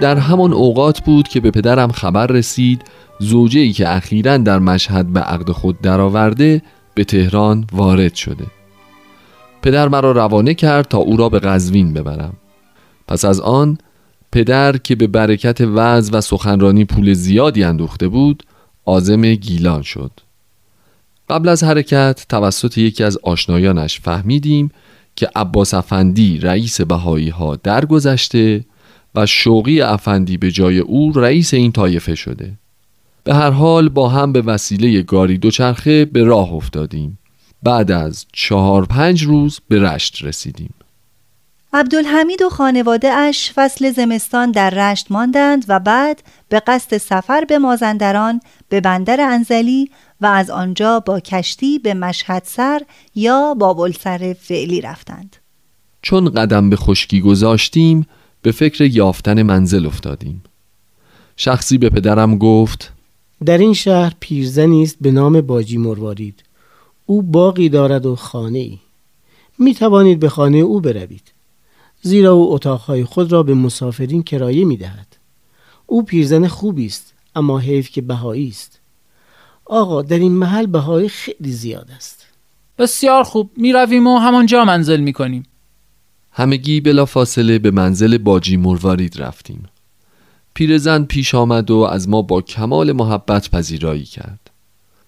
در 0.01 0.17
همان 0.17 0.53
اوقات 0.53 0.99
بود 0.99 1.27
که 1.27 1.39
به 1.39 1.51
پدرم 1.51 1.91
خبر 1.91 2.27
رسید 2.27 2.81
زوجه 3.19 3.59
ای 3.59 3.71
که 3.71 3.95
اخیرا 3.95 4.37
در 4.37 4.59
مشهد 4.59 5.13
به 5.13 5.19
عقد 5.19 5.51
خود 5.51 5.81
درآورده 5.81 6.61
به 6.93 7.03
تهران 7.03 7.67
وارد 7.71 8.15
شده. 8.15 8.45
پدر 9.61 9.87
مرا 9.87 10.11
روانه 10.11 10.53
کرد 10.53 10.87
تا 10.87 10.97
او 10.97 11.17
را 11.17 11.29
به 11.29 11.39
قزوین 11.39 11.93
ببرم. 11.93 12.33
پس 13.07 13.25
از 13.25 13.39
آن 13.39 13.77
پدر 14.31 14.77
که 14.77 14.95
به 14.95 15.07
برکت 15.07 15.61
وعظ 15.61 16.09
و 16.13 16.21
سخنرانی 16.21 16.85
پول 16.85 17.13
زیادی 17.13 17.63
اندوخته 17.63 18.07
بود 18.07 18.43
آزم 18.85 19.33
گیلان 19.33 19.81
شد. 19.81 20.11
قبل 21.29 21.49
از 21.49 21.63
حرکت 21.63 22.25
توسط 22.29 22.77
یکی 22.77 23.03
از 23.03 23.17
آشنایانش 23.23 23.99
فهمیدیم 23.99 24.71
که 25.15 25.29
عباس 25.35 25.73
افندی 25.73 26.37
رئیس 26.37 26.81
بهایی 26.81 27.29
ها 27.29 27.55
درگذشته 27.55 28.65
و 29.15 29.25
شوقی 29.25 29.81
افندی 29.81 30.37
به 30.37 30.51
جای 30.51 30.79
او 30.79 31.11
رئیس 31.11 31.53
این 31.53 31.71
طایفه 31.71 32.15
شده. 32.15 32.53
به 33.23 33.33
هر 33.35 33.49
حال 33.49 33.89
با 33.89 34.09
هم 34.09 34.33
به 34.33 34.41
وسیله 34.41 35.01
گاری 35.01 35.37
دوچرخه 35.37 36.05
به 36.05 36.23
راه 36.23 36.53
افتادیم. 36.53 37.17
بعد 37.63 37.91
از 37.91 38.25
چهار 38.33 38.85
پنج 38.85 39.23
روز 39.23 39.59
به 39.67 39.79
رشت 39.79 40.23
رسیدیم. 40.23 40.73
عبدالحمید 41.73 42.41
و 42.41 42.49
خانواده 42.49 43.11
اش 43.11 43.51
فصل 43.55 43.91
زمستان 43.91 44.51
در 44.51 44.69
رشت 44.69 45.11
ماندند 45.11 45.65
و 45.67 45.79
بعد 45.79 46.23
به 46.49 46.59
قصد 46.59 46.97
سفر 46.97 47.45
به 47.45 47.59
مازندران 47.59 48.39
به 48.69 48.81
بندر 48.81 49.21
انزلی 49.21 49.89
و 50.21 50.25
از 50.25 50.49
آنجا 50.49 50.99
با 50.99 51.19
کشتی 51.19 51.79
به 51.79 51.93
مشهد 51.93 52.43
سر 52.45 52.81
یا 53.15 53.53
بابلسر 53.53 54.35
فعلی 54.41 54.81
رفتند. 54.81 55.35
چون 56.01 56.29
قدم 56.29 56.69
به 56.69 56.75
خشکی 56.75 57.21
گذاشتیم 57.21 58.07
به 58.41 58.51
فکر 58.51 58.83
یافتن 58.83 59.41
منزل 59.41 59.85
افتادیم. 59.85 60.43
شخصی 61.37 61.77
به 61.77 61.89
پدرم 61.89 62.37
گفت 62.37 62.91
در 63.45 63.57
این 63.57 63.73
شهر 63.73 64.13
پیرزنی 64.19 64.83
است 64.83 64.97
به 65.01 65.11
نام 65.11 65.41
باجی 65.41 65.77
مروارید. 65.77 66.43
او 67.05 67.21
باقی 67.21 67.69
دارد 67.69 68.05
و 68.05 68.15
خانه 68.15 68.59
ای 68.59 68.77
می 69.59 69.73
توانید 69.73 70.19
به 70.19 70.29
خانه 70.29 70.57
او 70.57 70.79
بروید. 70.79 71.31
زیرا 72.01 72.31
او 72.31 72.53
اتاقهای 72.53 73.03
خود 73.03 73.31
را 73.31 73.43
به 73.43 73.53
مسافرین 73.53 74.23
کرایه 74.23 74.65
می 74.65 74.77
دهد. 74.77 75.07
او 75.87 76.03
پیرزن 76.03 76.47
خوبی 76.47 76.85
است 76.85 77.13
اما 77.35 77.59
حیف 77.59 77.89
که 77.89 78.01
بهایی 78.01 78.47
است. 78.47 78.79
آقا 79.65 80.01
در 80.01 80.19
این 80.19 80.31
محل 80.31 80.65
بهایی 80.65 81.09
خیلی 81.09 81.51
زیاد 81.51 81.89
است. 81.95 82.25
بسیار 82.77 83.23
خوب. 83.23 83.49
می 83.57 83.73
رویم 83.73 84.07
و 84.07 84.17
همانجا 84.17 84.65
منزل 84.65 84.99
می 84.99 85.13
کنیم. 85.13 85.43
همگی 86.31 86.81
بلا 86.81 87.05
فاصله 87.05 87.59
به 87.59 87.71
منزل 87.71 88.17
باجی 88.17 88.57
مروارید 88.57 89.21
رفتیم. 89.21 89.63
پیرزن 90.53 91.03
پیش 91.03 91.35
آمد 91.35 91.71
و 91.71 91.77
از 91.77 92.09
ما 92.09 92.21
با 92.21 92.41
کمال 92.41 92.91
محبت 92.91 93.49
پذیرایی 93.49 94.03
کرد. 94.03 94.49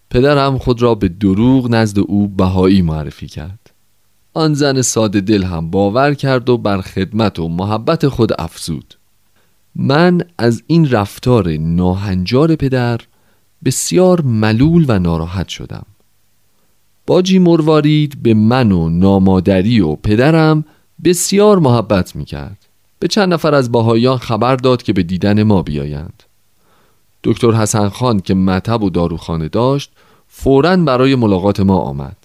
پدرم 0.10 0.58
خود 0.58 0.82
را 0.82 0.96
به 0.96 1.10
دروغ 1.10 1.70
نزد 1.70 2.00
او 2.00 2.28
بهایی 2.28 2.82
معرفی 2.82 3.28
کرد. 3.28 3.60
آن 4.34 4.54
زن 4.54 4.82
ساده 4.82 5.22
دل 5.22 5.44
هم 5.44 5.70
باور 5.70 6.14
کرد 6.14 6.50
و 6.50 6.58
بر 6.58 6.82
خدمت 6.82 7.40
و 7.40 7.48
محبت 7.48 8.08
خود 8.08 8.42
افزود. 8.42 8.94
من 9.76 10.22
از 10.38 10.64
این 10.68 10.90
رفتار 10.90 11.58
ناهنجار 11.58 12.56
پدر 12.56 13.02
بسیار 13.66 14.22
ملول 14.22 14.86
و 14.88 15.00
ناراحت 15.00 15.48
شدم. 15.48 15.86
باجی 17.08 17.40
مروارید 17.40 18.24
به 18.24 18.34
من 18.34 18.72
و 18.72 18.90
نامادری 18.90 19.80
و 19.80 19.96
پدرم 19.96 20.66
بسیار 21.04 21.60
محبت 21.60 22.16
می 22.16 22.26
کرد 22.26 22.58
به 23.00 23.08
چند 23.08 23.34
نفر 23.34 23.56
از 23.56 23.72
باهایان 23.72 24.18
خبر 24.18 24.56
داد 24.56 24.84
که 24.84 24.94
به 24.94 25.04
دیدن 25.04 25.44
ما 25.44 25.62
بیایند. 25.62 26.24
دکتر 27.24 27.52
حسن 27.52 27.90
خان 27.90 28.20
که 28.20 28.34
مطب 28.34 28.84
و 28.84 28.90
داروخانه 28.90 29.48
داشت 29.48 29.92
فورا 30.28 30.78
برای 30.78 31.16
ملاقات 31.16 31.60
ما 31.60 31.78
آمد. 31.78 32.18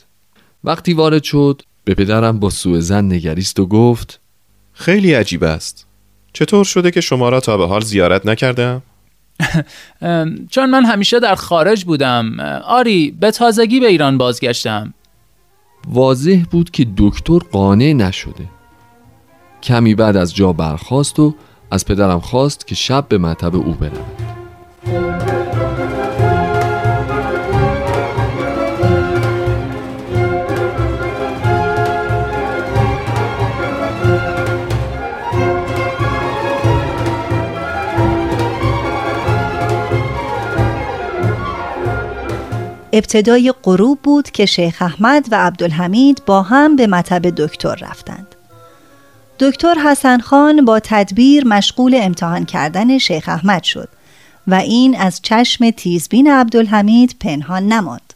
وقتی 0.65 0.93
وارد 0.95 1.23
شد 1.23 1.63
به 1.85 1.95
پدرم 1.95 2.39
با 2.39 2.51
سوء 2.51 2.81
زن 2.81 3.13
نگریست 3.13 3.61
و 3.61 3.67
گفت 3.67 4.21
خیلی 4.73 5.15
عجیب 5.15 5.45
است. 5.45 5.87
چطور 6.33 6.65
شده 6.65 6.91
که 6.91 7.01
شما 7.01 7.29
را 7.29 7.41
تا 7.41 7.57
به 7.57 7.67
حال 7.67 7.81
زیارت 7.81 8.27
نکردم؟ 8.27 8.83
چون 10.51 10.71
من 10.71 10.85
همیشه 10.85 11.21
در 11.21 11.35
خارج 11.35 11.85
بودم. 11.85 12.41
آری 12.65 13.17
به 13.21 13.31
تازگی 13.31 13.81
به 13.81 13.87
ایران 13.87 14.19
بازگشتم. 14.19 14.95
واضح 15.89 16.45
بود 16.51 16.71
که 16.71 16.87
دکتر 16.97 17.39
قانع 17.39 17.93
نشده. 17.93 18.58
کمی 19.63 19.95
بعد 19.95 20.17
از 20.17 20.35
جا 20.35 20.53
برخاست 20.53 21.19
و 21.19 21.35
از 21.71 21.85
پدرم 21.85 22.21
خواست 22.21 22.67
که 22.67 22.75
شب 22.75 23.09
به 23.09 23.19
مطب 23.19 23.57
او 23.57 23.73
برود 23.75 24.29
ابتدای 42.93 43.55
غروب 43.63 43.99
بود 44.03 44.31
که 44.31 44.47
شیخ 44.47 44.83
احمد 44.83 45.27
و 45.31 45.47
عبدالحمید 45.47 46.23
با 46.27 46.43
هم 46.43 46.77
به 46.77 46.87
مطب 46.87 47.23
دکتر 47.31 47.75
رفتند. 47.75 48.28
دکتر 49.41 49.75
حسن 49.75 50.19
خان 50.19 50.65
با 50.65 50.81
تدبیر 50.81 51.47
مشغول 51.47 51.99
امتحان 52.03 52.45
کردن 52.45 52.99
شیخ 52.99 53.29
احمد 53.29 53.63
شد 53.63 53.89
و 54.47 54.55
این 54.55 54.97
از 54.97 55.21
چشم 55.23 55.71
تیزبین 55.71 56.31
عبدالحمید 56.31 57.17
پنهان 57.21 57.67
نماند. 57.67 58.15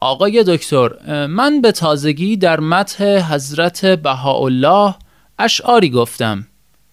آقای 0.00 0.44
دکتر 0.46 0.90
من 1.26 1.60
به 1.60 1.72
تازگی 1.72 2.36
در 2.36 2.60
متح 2.60 3.34
حضرت 3.34 3.86
بهاءالله 3.86 4.94
اشعاری 5.38 5.90
گفتم 5.90 6.46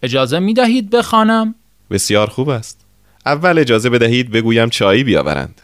اجازه 0.03 0.39
می 0.39 0.53
دهید 0.53 0.89
بخوانم؟ 0.89 1.55
بسیار 1.91 2.27
خوب 2.27 2.49
است. 2.49 2.85
اول 3.25 3.59
اجازه 3.59 3.89
بدهید 3.89 4.31
بگویم 4.31 4.69
چایی 4.69 5.03
بیاورند. 5.03 5.61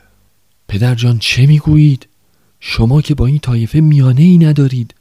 پدر 0.67 0.95
جان 0.95 1.19
چه 1.19 1.45
می‌گویید؟ 1.45 2.07
شما 2.59 3.01
که 3.01 3.15
با 3.15 3.25
این 3.25 3.39
طایفه 3.39 3.79
میانه 3.79 4.21
ای 4.21 4.37
ندارید 4.37 4.95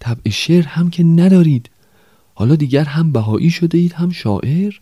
طبع 0.00 0.30
شعر 0.30 0.66
هم 0.66 0.90
که 0.90 1.04
ندارید 1.04 1.70
حالا 2.34 2.56
دیگر 2.56 2.84
هم 2.84 3.12
بهایی 3.12 3.50
شده 3.50 3.78
اید 3.78 3.92
هم 3.92 4.10
شاعر؟ 4.10 4.74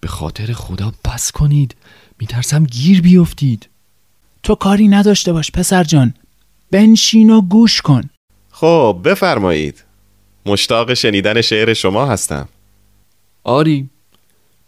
به 0.00 0.08
خاطر 0.08 0.52
خدا 0.52 0.92
بس 1.04 1.32
کنید. 1.32 1.74
میترسم 2.18 2.64
گیر 2.64 3.02
بیفتید. 3.02 3.68
تو 4.42 4.54
کاری 4.54 4.88
نداشته 4.88 5.32
باش 5.32 5.50
پسر 5.50 5.84
جان. 5.84 6.14
بنشین 6.70 7.30
و 7.30 7.40
گوش 7.40 7.80
کن. 7.80 8.10
خب 8.50 9.00
بفرمایید. 9.04 9.84
مشتاق 10.46 10.94
شنیدن 10.94 11.40
شعر 11.40 11.74
شما 11.74 12.06
هستم. 12.06 12.48
آری. 13.44 13.88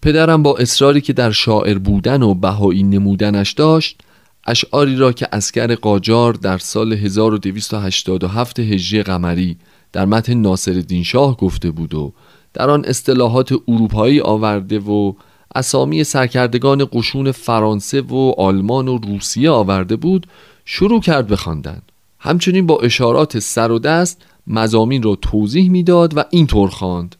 پدرم 0.02 0.42
با 0.42 0.56
اصراری 0.56 1.00
که 1.00 1.12
در 1.12 1.30
شاعر 1.30 1.78
بودن 1.78 2.22
و 2.22 2.34
بهایی 2.34 2.82
نمودنش 2.82 3.52
داشت 3.52 4.00
اشعاری 4.46 4.96
را 4.96 5.12
که 5.12 5.28
اسکر 5.32 5.74
قاجار 5.74 6.32
در 6.32 6.58
سال 6.58 6.92
1287 6.92 8.60
هجری 8.60 9.02
قمری 9.02 9.56
در 9.92 10.04
متن 10.04 10.34
ناصر 10.34 11.02
شاه 11.04 11.36
گفته 11.36 11.70
بود 11.70 11.94
و 11.94 12.12
در 12.54 12.70
آن 12.70 12.84
اصطلاحات 12.84 13.52
اروپایی 13.68 14.20
آورده 14.20 14.78
و 14.78 15.12
اسامی 15.54 16.04
سرکردگان 16.04 16.88
قشون 16.92 17.32
فرانسه 17.32 18.00
و 18.00 18.34
آلمان 18.38 18.88
و 18.88 18.98
روسیه 18.98 19.50
آورده 19.50 19.96
بود 19.96 20.26
شروع 20.64 21.00
کرد 21.00 21.26
به 21.26 21.36
خواندن 21.36 21.82
همچنین 22.18 22.66
با 22.66 22.80
اشارات 22.80 23.38
سر 23.38 23.70
و 23.70 23.78
دست 23.78 24.22
مزامین 24.46 25.02
را 25.02 25.14
توضیح 25.14 25.70
می‌داد 25.70 26.16
و 26.16 26.24
اینطور 26.30 26.68
خواند. 26.68 27.16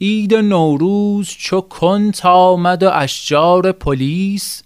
عید 0.00 0.34
نوروز 0.34 1.28
چو 1.28 1.60
کنت 1.60 2.26
آمد 2.26 2.82
و 2.82 2.90
اشجار 2.92 3.72
پلیس 3.72 4.62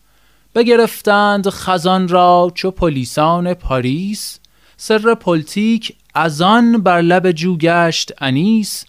بگرفتند 0.55 1.49
خزان 1.49 2.09
را 2.09 2.53
چو 2.55 2.71
پلیسان 2.71 3.55
پاریس. 3.55 4.39
سر 4.77 5.15
پلتیک 5.15 5.97
از 6.15 6.43
آن 6.43 6.83
بر 6.83 7.01
لب 7.01 7.33
جو 7.33 7.57
گشت 7.57 8.13
انیس 8.19 8.85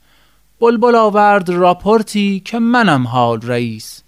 بلبل 0.61 0.95
آورد 0.95 1.49
راپورتی 1.49 2.41
که 2.45 2.59
منم 2.59 3.07
حال 3.07 3.41
رئیس 3.41 4.03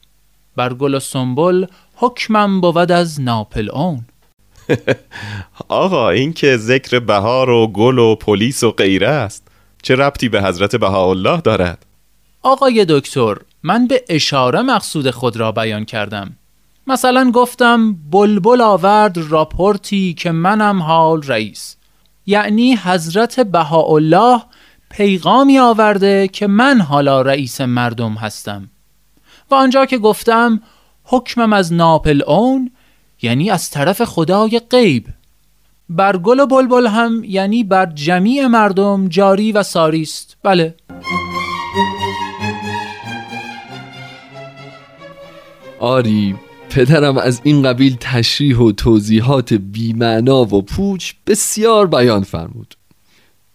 بر 0.55 0.73
گل 0.73 0.93
و 0.93 0.99
سنبل 0.99 1.65
حکمم 1.95 2.61
بود 2.61 2.91
از 2.91 3.21
ناپلئون 3.21 4.05
آقا 5.67 6.09
این 6.09 6.33
که 6.33 6.57
ذکر 6.57 6.99
بهار 6.99 7.49
و 7.49 7.67
گل 7.67 7.97
و 7.99 8.15
پلیس 8.15 8.63
و 8.63 8.71
غیره 8.71 9.07
است. 9.07 9.47
چه 9.83 9.95
ربطی 9.95 10.29
به 10.29 10.43
حضرت 10.43 10.75
بهاءالله 10.75 11.41
دارد؟ 11.41 11.85
آقای 12.41 12.85
دکتر 12.89 13.37
من 13.63 13.87
به 13.87 14.03
اشاره 14.09 14.61
مقصود 14.61 15.11
خود 15.11 15.37
را 15.37 15.51
بیان 15.51 15.85
کردم 15.85 16.37
مثلا 16.87 17.31
گفتم 17.31 17.93
بلبل 18.11 18.61
آورد 18.61 19.17
راپورتی 19.17 20.13
که 20.13 20.31
منم 20.31 20.81
حال 20.81 21.21
رئیس 21.23 21.76
یعنی 22.27 22.75
حضرت 22.75 23.39
بهاءالله 23.39 24.41
پیغامی 24.89 25.59
آورده 25.59 26.27
که 26.27 26.47
من 26.47 26.81
حالا 26.81 27.21
رئیس 27.21 27.61
مردم 27.61 28.13
هستم. 28.13 28.69
و 29.51 29.55
آنجا 29.55 29.85
که 29.85 29.97
گفتم 29.97 30.61
حکمم 31.03 31.53
از 31.53 31.73
ناپل 31.73 32.21
اون 32.27 32.71
یعنی 33.21 33.49
از 33.49 33.69
طرف 33.69 34.01
خدای 34.03 34.61
غیب. 34.69 35.07
بر 35.89 36.17
گل 36.17 36.39
و 36.39 36.45
بلبل 36.45 36.87
هم 36.87 37.23
یعنی 37.23 37.63
بر 37.63 37.85
جمیع 37.85 38.47
مردم 38.47 39.07
جاری 39.07 39.51
و 39.51 39.63
ساری 39.63 40.01
است. 40.01 40.37
بله. 40.43 40.75
آری 45.79 46.35
پدرم 46.69 47.17
از 47.17 47.41
این 47.43 47.61
قبیل 47.61 47.97
تشریح 47.99 48.57
و 48.57 48.71
توضیحات 48.71 49.53
بیمعنا 49.53 50.41
و 50.41 50.61
پوچ 50.61 51.13
بسیار 51.27 51.87
بیان 51.87 52.23
فرمود. 52.23 52.75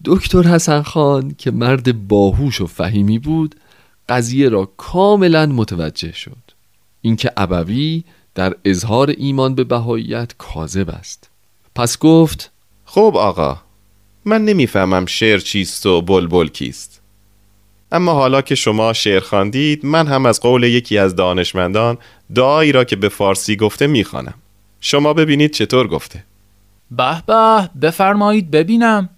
دکتر 0.05 0.43
حسن 0.43 0.83
خان 0.83 1.35
که 1.39 1.51
مرد 1.51 2.09
باهوش 2.09 2.61
و 2.61 2.67
فهیمی 2.67 3.19
بود 3.19 3.55
قضیه 4.09 4.49
را 4.49 4.65
کاملا 4.77 5.47
متوجه 5.47 6.13
شد. 6.13 6.37
اینکه 7.01 7.33
ابوی 7.37 8.05
در 8.35 8.57
اظهار 8.65 9.11
ایمان 9.11 9.55
به 9.55 9.65
بهاییت 9.65 10.33
کاذب 10.39 10.91
است. 10.91 11.31
پس 11.75 11.99
گفت 11.99 12.51
خب 12.85 13.13
آقا 13.17 13.61
من 14.25 14.45
نمی‌فهمم 14.45 15.07
شعر 15.07 15.39
چیست 15.39 15.87
و 15.87 16.03
بلبل 16.03 16.49
کیست. 16.49 16.92
اما 17.93 18.13
حالا 18.13 18.43
که 18.43 18.55
شما 18.55 18.93
شعر 18.93 19.21
خواندید 19.21 19.87
من 19.87 20.07
هم 20.07 20.27
از 20.27 20.41
قول 20.41 20.63
یکی 20.63 20.99
از 20.99 21.17
دانشمندان 21.17 21.99
دعایی 22.35 22.73
را 22.73 22.85
که 22.85 22.97
به 22.97 23.09
فارسی 23.09 23.57
گفته 23.57 23.87
می‌خوانم. 23.87 24.35
شما 24.81 25.15
ببینید 25.15 25.51
چطور 25.51 25.89
گفته. 25.89 26.25
به 26.91 27.23
به 27.27 27.71
بفرمایید 27.83 28.51
ببینم. 28.51 29.09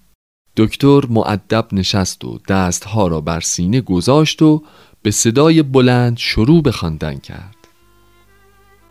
دکتر 0.56 1.00
معدب 1.10 1.66
نشست 1.72 2.24
و 2.24 2.38
دستها 2.48 3.06
را 3.06 3.20
بر 3.20 3.40
سینه 3.40 3.80
گذاشت 3.80 4.42
و 4.42 4.62
به 5.02 5.10
صدای 5.10 5.62
بلند 5.62 6.18
شروع 6.18 6.62
به 6.62 6.72
خواندن 6.72 7.18
کرد. 7.18 7.56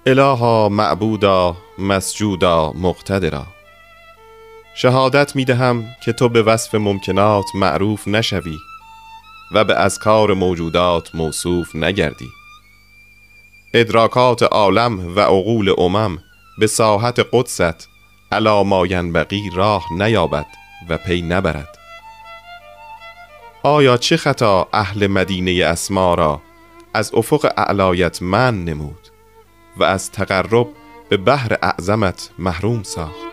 الها 0.06 0.69
معبودا 0.69 1.58
مسجودا 1.80 2.72
مقتدرا. 2.72 3.46
شهادت 4.76 5.36
می 5.36 5.46
دهم 5.46 5.86
که 6.06 6.13
تو 6.13 6.30
به 6.30 6.43
وصف 6.43 6.76
ممکنات 6.76 7.46
معروف 7.56 8.08
نشوی. 8.08 8.58
و 9.54 9.63
به 9.63 9.76
اذکار 9.76 10.34
موجودات 10.34 11.16
موصوف 11.16 11.76
نگردی. 11.76 12.30
ادراکات 13.74 14.44
عالم 14.44 15.16
و 15.16 15.20
عقول 15.20 15.76
امم 15.78 16.18
به 16.58 16.68
ساحت 16.68 17.20
قدست 17.32 17.89
علا 18.32 18.63
ما 18.63 18.88
ینبغی 18.88 19.50
راه 19.56 19.86
نیابد 19.98 20.46
و 20.89 20.98
پی 20.98 21.22
نبرد. 21.22 21.78
آیا 23.63 23.98
چه 23.98 24.18
خطا 24.18 24.68
اهل 24.74 25.08
مدینه 25.08 25.66
اسما 25.66 26.13
را 26.13 26.42
از 26.94 27.12
افق 27.13 27.54
اعلایت 27.58 28.22
من 28.22 28.66
نمود 28.66 29.08
و 29.78 29.84
از 29.84 30.12
تقرب 30.12 30.68
به 31.10 31.18
بحر 31.18 31.58
اعظمت 31.62 32.30
محروم 32.39 32.84
ساخت؟ 32.84 33.33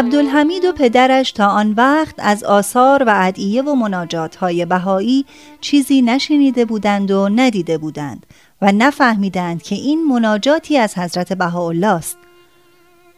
عبدالحمید 0.00 0.64
و 0.64 0.72
پدرش 0.72 1.32
تا 1.32 1.46
آن 1.46 1.72
وقت 1.72 2.14
از 2.18 2.44
آثار 2.44 3.02
و 3.02 3.12
ادعیه 3.16 3.62
و 3.62 3.74
مناجات 3.74 4.36
های 4.36 4.64
بهایی 4.64 5.26
چیزی 5.60 6.02
نشنیده 6.02 6.64
بودند 6.64 7.10
و 7.10 7.28
ندیده 7.28 7.78
بودند 7.78 8.26
و 8.62 8.72
نفهمیدند 8.72 9.62
که 9.62 9.74
این 9.74 10.08
مناجاتی 10.08 10.78
از 10.78 10.98
حضرت 10.98 11.32
بهاءالله 11.32 11.86
است. 11.86 12.16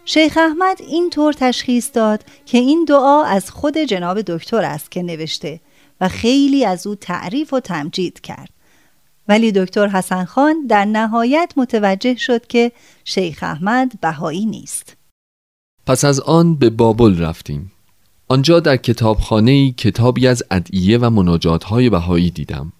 شیخ 0.05 0.39
احمد 0.41 0.79
این 0.89 1.11
طور 1.11 1.33
تشخیص 1.33 1.91
داد 1.95 2.25
که 2.47 2.59
این 2.59 2.85
دعا 2.85 3.25
از 3.25 3.51
خود 3.51 3.79
جناب 3.79 4.21
دکتر 4.21 4.65
است 4.65 4.91
که 4.91 5.03
نوشته 5.03 5.61
و 6.01 6.09
خیلی 6.09 6.65
از 6.65 6.87
او 6.87 6.95
تعریف 6.95 7.53
و 7.53 7.61
تمجید 7.61 8.21
کرد. 8.21 8.51
ولی 9.29 9.53
دکتر 9.53 9.87
حسن 9.87 10.25
خان 10.25 10.67
در 10.67 10.85
نهایت 10.85 11.53
متوجه 11.57 12.17
شد 12.17 12.47
که 12.47 12.73
شیخ 13.05 13.39
احمد 13.43 13.93
بهایی 14.01 14.47
نیست. 14.47 15.02
پس 15.87 16.05
از 16.05 16.21
آن 16.21 16.55
به 16.55 16.71
بابل 16.71 17.19
رفتیم. 17.19 17.73
آنجا 18.29 18.61
در 18.61 18.77
کتابخانه 18.77 19.73
کتابی 19.73 20.27
از 20.27 20.43
ادعیه 20.51 20.99
و 20.99 21.11
مناجات 21.11 21.65
های 21.65 21.91
بهایی 21.91 22.31
دیدم. 22.31 22.73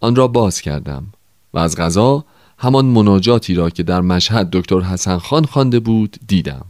آن 0.00 0.16
را 0.16 0.28
باز 0.28 0.60
کردم 0.60 1.06
و 1.54 1.58
از 1.58 1.76
غذا 1.76 2.24
همان 2.58 2.84
مناجاتی 2.84 3.54
را 3.54 3.70
که 3.70 3.82
در 3.82 4.00
مشهد 4.00 4.50
دکتر 4.50 4.80
حسن 4.80 5.18
خان 5.18 5.44
خوانده 5.44 5.80
بود 5.80 6.16
دیدم. 6.26 6.64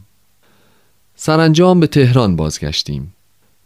سرانجام 1.15 1.79
به 1.79 1.87
تهران 1.87 2.35
بازگشتیم. 2.35 3.13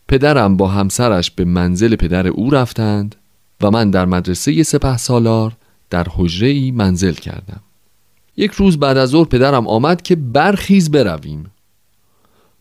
پدرم 0.07 0.57
با 0.57 0.67
همسرش 0.67 1.31
به 1.31 1.45
منزل 1.45 1.95
پدر 1.95 2.27
او 2.27 2.49
رفتند 2.49 3.15
و 3.61 3.71
من 3.71 3.91
در 3.91 4.05
مدرسه 4.05 4.63
سپه 4.63 4.97
سالار 4.97 5.55
در 5.89 6.07
حجره 6.15 6.49
ای 6.49 6.71
منزل 6.71 7.13
کردم. 7.13 7.59
یک 8.37 8.51
روز 8.51 8.77
بعد 8.77 8.97
از 8.97 9.09
ظهر 9.09 9.25
پدرم 9.25 9.67
آمد 9.67 10.01
که 10.01 10.15
برخیز 10.15 10.91
برویم. 10.91 11.51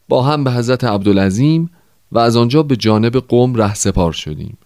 با 0.09 0.23
هم 0.23 0.45
به 0.45 0.53
حضرت 0.53 0.85
عبدالعظیم 0.85 1.71
و 2.13 2.19
از 2.19 2.37
آنجا 2.37 2.63
به 2.63 2.77
جانب 2.77 3.17
قوم 3.17 3.55
ره 3.55 3.75
سپار 3.75 4.13
شدیم. 4.13 4.59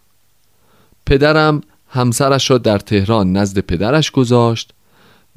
پدرم 1.07 1.61
همسرش 1.89 2.51
را 2.51 2.59
در 2.59 2.79
تهران 2.79 3.33
نزد 3.33 3.59
پدرش 3.59 4.11
گذاشت 4.11 4.73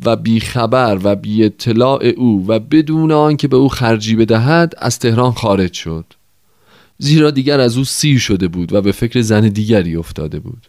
و 0.05 0.15
بی 0.15 0.39
خبر 0.39 0.99
و 1.03 1.15
بی 1.15 1.43
اطلاع 1.43 2.05
او 2.05 2.45
و 2.47 2.59
بدون 2.59 3.11
آنکه 3.11 3.47
به 3.47 3.57
او 3.57 3.69
خرجی 3.69 4.15
بدهد 4.15 4.73
از 4.77 4.99
تهران 4.99 5.31
خارج 5.31 5.73
شد. 5.73 6.05
زیرا 6.97 7.31
دیگر 7.31 7.59
از 7.59 7.77
او 7.77 7.83
سیر 7.83 8.19
شده 8.19 8.47
بود 8.47 8.73
و 8.73 8.81
به 8.81 8.91
فکر 8.91 9.21
زن 9.21 9.47
دیگری 9.47 9.95
افتاده 9.95 10.39
بود. 10.39 10.67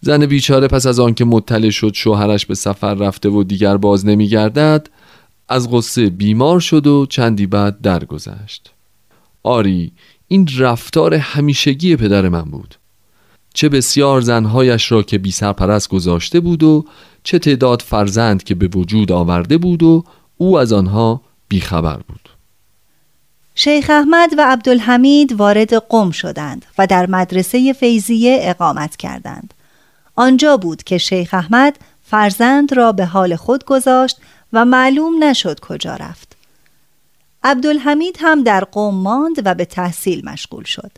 زن 0.00 0.26
بیچاره 0.26 0.68
پس 0.68 0.86
از 0.86 1.00
آنکه 1.00 1.24
مطلع 1.24 1.70
شد 1.70 1.92
شوهرش 1.94 2.46
به 2.46 2.54
سفر 2.54 2.94
رفته 2.94 3.28
و 3.28 3.42
دیگر 3.42 3.76
باز 3.76 4.06
نمیگردد 4.06 4.88
از 5.52 5.70
غصه 5.70 6.10
بیمار 6.10 6.60
شد 6.60 6.86
و 6.86 7.06
چندی 7.06 7.46
بعد 7.46 7.80
درگذشت. 7.80 8.70
آری 9.42 9.92
این 10.28 10.48
رفتار 10.58 11.14
همیشگی 11.14 11.96
پدر 11.96 12.28
من 12.28 12.42
بود. 12.42 12.74
چه 13.54 13.68
بسیار 13.68 14.20
زنهایش 14.20 14.92
را 14.92 15.02
که 15.02 15.18
بی 15.18 15.30
سرپرست 15.30 15.88
گذاشته 15.88 16.40
بود 16.40 16.62
و 16.62 16.84
چه 17.24 17.38
تعداد 17.38 17.82
فرزند 17.82 18.42
که 18.42 18.54
به 18.54 18.66
وجود 18.66 19.12
آورده 19.12 19.58
بود 19.58 19.82
و 19.82 20.04
او 20.36 20.58
از 20.58 20.72
آنها 20.72 21.20
بیخبر 21.48 21.96
بود. 21.96 22.28
شیخ 23.54 23.90
احمد 23.90 24.30
و 24.38 24.44
عبدالحمید 24.52 25.32
وارد 25.32 25.74
قم 25.74 26.10
شدند 26.10 26.66
و 26.78 26.86
در 26.86 27.06
مدرسه 27.06 27.72
فیزیه 27.72 28.38
اقامت 28.42 28.96
کردند. 28.96 29.54
آنجا 30.16 30.56
بود 30.56 30.82
که 30.82 30.98
شیخ 30.98 31.34
احمد 31.34 31.78
فرزند 32.02 32.72
را 32.76 32.92
به 32.92 33.06
حال 33.06 33.36
خود 33.36 33.64
گذاشت 33.64 34.16
و 34.52 34.64
معلوم 34.64 35.24
نشد 35.24 35.60
کجا 35.60 35.96
رفت. 35.96 36.36
عبدالحمید 37.44 38.16
هم 38.20 38.42
در 38.42 38.64
قوم 38.64 38.94
ماند 38.94 39.42
و 39.44 39.54
به 39.54 39.64
تحصیل 39.64 40.24
مشغول 40.24 40.64
شد. 40.64 40.92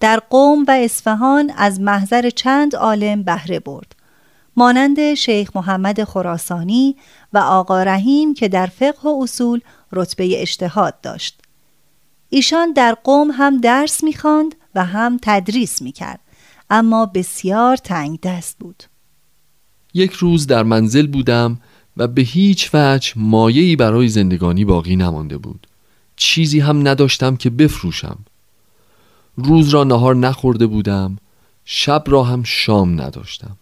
در 0.00 0.20
قوم 0.30 0.64
و 0.68 0.70
اصفهان 0.70 1.52
از 1.56 1.80
محضر 1.80 2.30
چند 2.30 2.76
عالم 2.76 3.22
بهره 3.22 3.60
برد. 3.60 3.96
مانند 4.56 5.14
شیخ 5.14 5.56
محمد 5.56 6.04
خراسانی 6.04 6.96
و 7.32 7.38
آقا 7.38 7.82
رحیم 7.82 8.34
که 8.34 8.48
در 8.48 8.66
فقه 8.66 9.08
و 9.08 9.22
اصول 9.22 9.60
رتبه 9.92 10.42
اجتهاد 10.42 11.00
داشت. 11.00 11.40
ایشان 12.28 12.72
در 12.72 12.94
قوم 12.94 13.30
هم 13.30 13.60
درس 13.60 14.04
می‌خواند 14.04 14.54
و 14.74 14.84
هم 14.84 15.18
تدریس 15.22 15.82
می‌کرد 15.82 16.20
اما 16.70 17.06
بسیار 17.06 17.76
تنگ 17.76 18.20
دست 18.20 18.56
بود. 18.58 18.84
یک 19.94 20.12
روز 20.12 20.46
در 20.46 20.62
منزل 20.62 21.06
بودم 21.06 21.60
و 21.96 22.06
به 22.06 22.22
هیچ 22.22 22.70
وجه 22.74 23.12
مایهی 23.16 23.76
برای 23.76 24.08
زندگانی 24.08 24.64
باقی 24.64 24.96
نمانده 24.96 25.38
بود. 25.38 25.66
چیزی 26.16 26.60
هم 26.60 26.88
نداشتم 26.88 27.36
که 27.36 27.50
بفروشم. 27.50 28.18
روز 29.36 29.68
را 29.68 29.84
نهار 29.84 30.16
نخورده 30.16 30.66
بودم 30.66 31.18
شب 31.64 32.04
را 32.06 32.24
هم 32.24 32.42
شام 32.42 33.00
نداشتم. 33.00 33.56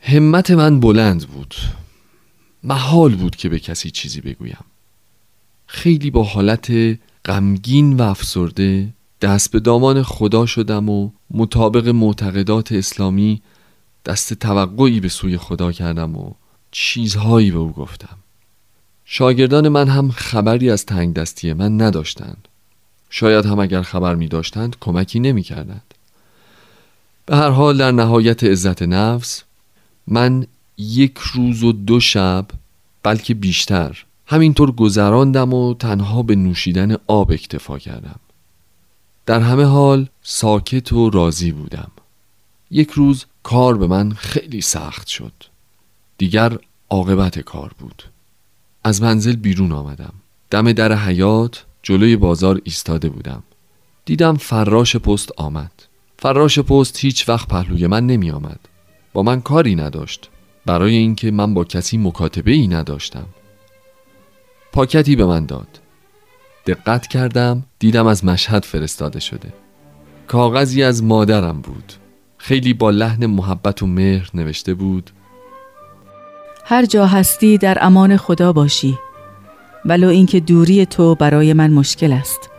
همت 0.00 0.50
من 0.50 0.80
بلند 0.80 1.28
بود. 1.28 1.54
محال 2.64 3.14
بود 3.14 3.36
که 3.36 3.48
به 3.48 3.58
کسی 3.58 3.90
چیزی 3.90 4.20
بگویم. 4.20 4.64
خیلی 5.66 6.10
با 6.10 6.22
حالت 6.22 6.70
غمگین 7.24 7.96
و 7.96 8.02
افسرده 8.02 8.88
دست 9.20 9.52
به 9.52 9.60
دامان 9.60 10.02
خدا 10.02 10.46
شدم 10.46 10.88
و 10.88 11.10
مطابق 11.30 11.88
معتقدات 11.88 12.72
اسلامی 12.72 13.42
دست 14.04 14.34
توقعی 14.34 15.00
به 15.00 15.08
سوی 15.08 15.36
خدا 15.36 15.72
کردم 15.72 16.16
و 16.16 16.32
چیزهایی 16.70 17.50
به 17.50 17.58
او 17.58 17.72
گفتم. 17.72 18.16
شاگردان 19.04 19.68
من 19.68 19.88
هم 19.88 20.10
خبری 20.10 20.70
از 20.70 20.86
تنگ 20.86 21.14
دستی 21.14 21.52
من 21.52 21.82
نداشتند. 21.82 22.48
شاید 23.10 23.46
هم 23.46 23.58
اگر 23.58 23.82
خبر 23.82 24.14
می 24.14 24.28
داشتند 24.28 24.76
کمکی 24.80 25.20
نمی 25.20 25.42
کردند. 25.42 25.94
به 27.26 27.36
هر 27.36 27.50
حال 27.50 27.78
در 27.78 27.90
نهایت 27.92 28.44
عزت 28.44 28.82
نفس 28.82 29.42
من 30.06 30.46
یک 30.78 31.18
روز 31.18 31.62
و 31.62 31.72
دو 31.72 32.00
شب 32.00 32.46
بلکه 33.02 33.34
بیشتر 33.34 34.04
همینطور 34.26 34.72
گذراندم 34.72 35.54
و 35.54 35.74
تنها 35.74 36.22
به 36.22 36.36
نوشیدن 36.36 36.96
آب 37.06 37.30
اکتفا 37.32 37.78
کردم. 37.78 38.20
در 39.26 39.40
همه 39.40 39.64
حال 39.64 40.08
ساکت 40.22 40.92
و 40.92 41.10
راضی 41.10 41.52
بودم. 41.52 41.90
یک 42.70 42.90
روز 42.90 43.26
کار 43.42 43.78
به 43.78 43.86
من 43.86 44.12
خیلی 44.12 44.60
سخت 44.60 45.06
شد. 45.06 45.32
دیگر 46.18 46.58
عاقبت 46.90 47.38
کار 47.38 47.72
بود. 47.78 48.02
از 48.84 49.02
منزل 49.02 49.36
بیرون 49.36 49.72
آمدم. 49.72 50.12
دم 50.50 50.72
در 50.72 50.92
حیات 50.92 51.64
جلوی 51.82 52.16
بازار 52.16 52.60
ایستاده 52.64 53.08
بودم. 53.08 53.42
دیدم 54.04 54.36
فراش 54.36 54.96
پست 54.96 55.32
آمد. 55.36 55.72
فراش 56.18 56.58
پست 56.58 56.98
هیچ 56.98 57.28
وقت 57.28 57.48
پهلوی 57.48 57.86
من 57.86 58.06
نمی 58.06 58.30
آمد. 58.30 58.60
با 59.12 59.22
من 59.22 59.40
کاری 59.40 59.74
نداشت. 59.74 60.30
برای 60.66 60.94
اینکه 60.94 61.30
من 61.30 61.54
با 61.54 61.64
کسی 61.64 61.98
مکاتبه 61.98 62.50
ای 62.50 62.68
نداشتم. 62.68 63.26
پاکتی 64.72 65.16
به 65.16 65.26
من 65.26 65.46
داد. 65.46 65.80
دقت 66.66 67.06
کردم 67.06 67.64
دیدم 67.78 68.06
از 68.06 68.24
مشهد 68.24 68.64
فرستاده 68.64 69.20
شده. 69.20 69.52
کاغذی 70.26 70.82
از 70.82 71.02
مادرم 71.02 71.60
بود. 71.60 71.92
خیلی 72.38 72.74
با 72.74 72.90
لحن 72.90 73.26
محبت 73.26 73.82
و 73.82 73.86
مهر 73.86 74.30
نوشته 74.34 74.74
بود. 74.74 75.10
هر 76.70 76.86
جا 76.86 77.06
هستی 77.06 77.58
در 77.58 77.78
امان 77.80 78.16
خدا 78.16 78.52
باشی 78.52 78.98
ولو 79.84 80.08
اینکه 80.08 80.40
دوری 80.40 80.86
تو 80.86 81.14
برای 81.14 81.52
من 81.52 81.70
مشکل 81.70 82.12
است. 82.12 82.50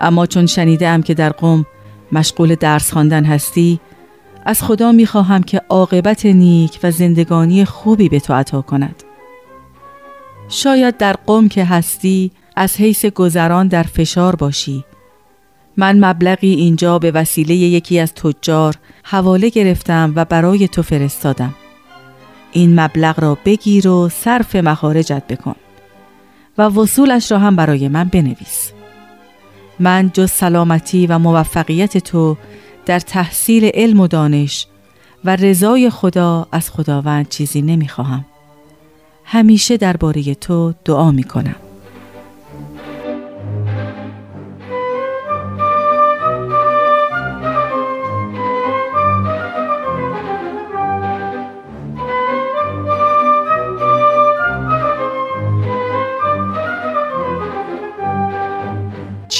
اما 0.00 0.26
چون 0.26 0.46
شنیدم 0.46 1.02
که 1.02 1.14
در 1.14 1.30
قم 1.30 1.66
مشغول 2.12 2.54
درس 2.54 2.92
خواندن 2.92 3.24
هستی 3.24 3.80
از 4.44 4.62
خدا 4.62 4.92
می 4.92 5.06
خواهم 5.06 5.42
که 5.42 5.60
عاقبت 5.68 6.26
نیک 6.26 6.78
و 6.82 6.90
زندگانی 6.90 7.64
خوبی 7.64 8.08
به 8.08 8.20
تو 8.20 8.34
عطا 8.34 8.62
کند. 8.62 9.02
شاید 10.48 10.96
در 10.96 11.12
قم 11.26 11.48
که 11.48 11.64
هستی 11.64 12.30
از 12.56 12.76
حیث 12.76 13.04
گذران 13.04 13.68
در 13.68 13.82
فشار 13.82 14.36
باشی. 14.36 14.84
من 15.76 16.04
مبلغی 16.04 16.54
اینجا 16.54 16.98
به 16.98 17.10
وسیله 17.10 17.54
یکی 17.54 17.98
از 17.98 18.14
تجار 18.14 18.74
حواله 19.02 19.48
گرفتم 19.48 20.12
و 20.16 20.24
برای 20.24 20.68
تو 20.68 20.82
فرستادم. 20.82 21.54
این 22.56 22.80
مبلغ 22.80 23.20
را 23.20 23.38
بگیر 23.44 23.88
و 23.88 24.08
صرف 24.08 24.56
مخارجت 24.56 25.22
بکن 25.28 25.54
و 26.58 26.62
وصولش 26.62 27.32
را 27.32 27.38
هم 27.38 27.56
برای 27.56 27.88
من 27.88 28.04
بنویس 28.04 28.72
من 29.80 30.10
جز 30.14 30.30
سلامتی 30.30 31.06
و 31.06 31.18
موفقیت 31.18 31.98
تو 31.98 32.36
در 32.86 33.00
تحصیل 33.00 33.70
علم 33.74 34.00
و 34.00 34.06
دانش 34.06 34.66
و 35.24 35.36
رضای 35.36 35.90
خدا 35.90 36.46
از 36.52 36.70
خداوند 36.70 37.28
چیزی 37.28 37.62
نمی‌خواهم. 37.62 38.24
همیشه 39.24 39.76
درباره 39.76 40.34
تو 40.34 40.74
دعا 40.84 41.10
می 41.10 41.24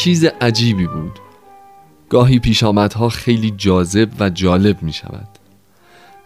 چیز 0.05 0.25
عجیبی 0.25 0.87
بود. 0.87 1.19
گاهی 2.09 2.39
پیشامدها 2.39 3.09
خیلی 3.09 3.51
جاذب 3.51 4.09
و 4.21 4.31
جالب 4.31 4.83
می 4.83 4.93
شود. 4.93 5.29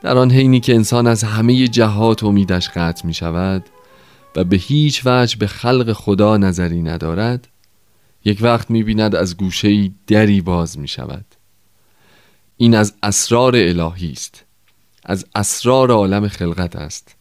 در 0.02 0.18
آن 0.18 0.30
حینی 0.30 0.60
که 0.60 0.74
انسان 0.74 1.06
از 1.06 1.24
همه 1.24 1.68
جهات 1.68 2.24
امیدش 2.24 2.68
قطع 2.68 3.06
می 3.06 3.14
شود 3.14 3.64
و 4.36 4.44
به 4.44 4.56
هیچ 4.56 5.02
وجه 5.04 5.36
به 5.36 5.46
خلق 5.46 5.92
خدا 5.92 6.36
نظری 6.36 6.82
ندارد 6.82 7.48
یک 8.24 8.38
وقت 8.40 8.70
می 8.70 8.82
بیند 8.82 9.14
از 9.14 9.36
گوشه 9.36 9.90
دری 10.06 10.40
باز 10.40 10.78
می 10.78 10.88
شود. 10.88 11.24
این 12.56 12.74
از 12.74 12.94
اسرار 13.02 13.56
الهی 13.56 14.12
است. 14.12 14.44
از 15.04 15.26
اسرار 15.34 15.90
عالم 15.90 16.28
خلقت 16.28 16.76
است. 16.76 17.14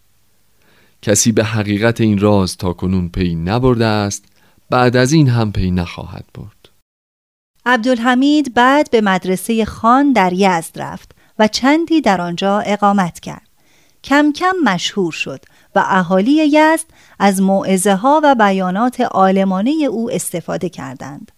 کسی 1.01 1.31
به 1.31 1.43
حقیقت 1.43 2.01
این 2.01 2.19
راز 2.19 2.57
تا 2.57 2.73
کنون 2.73 3.09
پی 3.09 3.35
نبرده 3.35 3.85
است 3.85 4.25
بعد 4.69 4.95
از 4.95 5.11
این 5.11 5.29
هم 5.29 5.51
پی 5.51 5.71
نخواهد 5.71 6.25
برد. 6.33 6.69
عبدالحمید 7.65 8.53
بعد 8.53 8.91
به 8.91 9.01
مدرسه 9.01 9.65
خان 9.65 10.13
در 10.13 10.33
یزد 10.33 10.71
رفت 10.75 11.11
و 11.39 11.47
چندی 11.47 12.01
در 12.01 12.21
آنجا 12.21 12.59
اقامت 12.59 13.19
کرد. 13.19 13.47
کم 14.03 14.31
کم 14.31 14.53
مشهور 14.63 15.11
شد 15.11 15.45
و 15.75 15.83
اهالی 15.85 16.47
یزد 16.47 16.85
از 17.19 17.41
معزه 17.41 17.95
ها 17.95 18.21
و 18.23 18.35
بیانات 18.35 19.01
عالمانه 19.01 19.71
او 19.71 20.11
استفاده 20.11 20.69
کردند. 20.69 21.31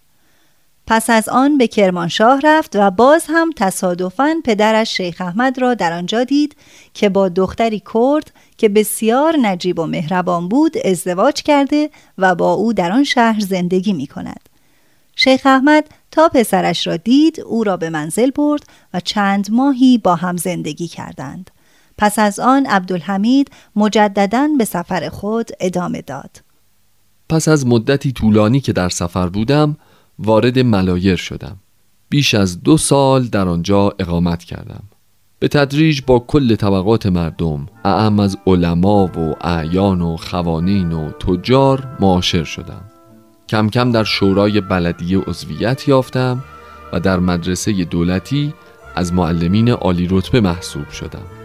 پس 0.90 1.10
از 1.10 1.30
آن 1.30 1.58
به 1.58 1.68
کرمانشاه 1.68 2.40
رفت 2.44 2.76
و 2.76 2.92
باز 2.92 3.26
هم 3.30 3.50
تصادفاً 3.56 4.36
پدرش 4.44 4.98
شیخ 4.98 5.22
احمد 5.22 5.62
را 5.62 5.74
در 5.74 5.94
آنجا 5.94 6.24
دید 6.24 6.56
که 6.94 7.10
با 7.10 7.30
دختری 7.30 7.82
کرد 7.94 8.32
که 8.58 8.70
بسیار 8.70 9.36
نجیب 9.42 9.80
و 9.80 9.86
مهربان 9.86 10.50
بود 10.50 10.78
ازدواج 10.86 11.42
کرده 11.42 11.90
و 12.18 12.36
با 12.36 12.54
او 12.54 12.74
در 12.74 12.92
آن 12.92 13.04
شهر 13.04 13.40
زندگی 13.40 13.94
می 13.94 14.08
کند. 14.08 14.50
شیخ 15.16 15.42
احمد 15.46 15.86
تا 16.12 16.30
پسرش 16.34 16.88
را 16.88 16.98
دید 16.98 17.42
او 17.42 17.64
را 17.64 17.78
به 17.78 17.90
منزل 17.90 18.32
برد 18.32 18.64
و 18.94 19.00
چند 19.00 19.52
ماهی 19.52 19.98
با 19.98 20.16
هم 20.16 20.38
زندگی 20.38 20.88
کردند. 20.88 21.52
پس 21.98 22.20
از 22.20 22.40
آن 22.40 22.66
عبدالحمید 22.66 23.52
مجددا 23.76 24.50
به 24.58 24.66
سفر 24.66 25.10
خود 25.10 25.50
ادامه 25.60 26.02
داد. 26.02 26.42
پس 27.30 27.48
از 27.48 27.68
مدتی 27.68 28.12
طولانی 28.12 28.60
که 28.60 28.74
در 28.74 28.90
سفر 28.90 29.30
بودم 29.30 29.78
وارد 30.20 30.60
ملایر 30.60 31.16
شدم. 31.16 31.58
بیش 32.10 32.34
از 32.34 32.64
دو 32.64 32.78
سال 32.78 33.24
در 33.24 33.48
آنجا 33.48 33.94
اقامت 34.00 34.44
کردم. 34.44 34.84
به 35.40 35.48
تدریج 35.48 36.02
با 36.08 36.20
کل 36.20 36.56
طبقات 36.56 37.06
مردم 37.06 37.66
اعم 37.86 38.20
از 38.20 38.38
علما 38.48 39.06
و 39.06 39.36
اعیان 39.42 40.02
و 40.02 40.18
خوانین 40.18 40.92
و 40.92 41.12
تجار 41.12 41.98
معاشر 42.00 42.44
شدم. 42.44 42.82
کم 43.50 43.70
کم 43.70 43.92
در 43.92 44.04
شورای 44.04 44.62
بلدیه 44.62 45.20
عضویت 45.20 45.88
یافتم 45.88 46.44
و 46.94 47.00
در 47.00 47.20
مدرسه 47.20 47.84
دولتی 47.84 48.54
از 48.96 49.14
معلمین 49.14 49.70
عالی 49.70 50.08
رتبه 50.12 50.42
محسوب 50.42 50.90
شدم. 50.90 51.39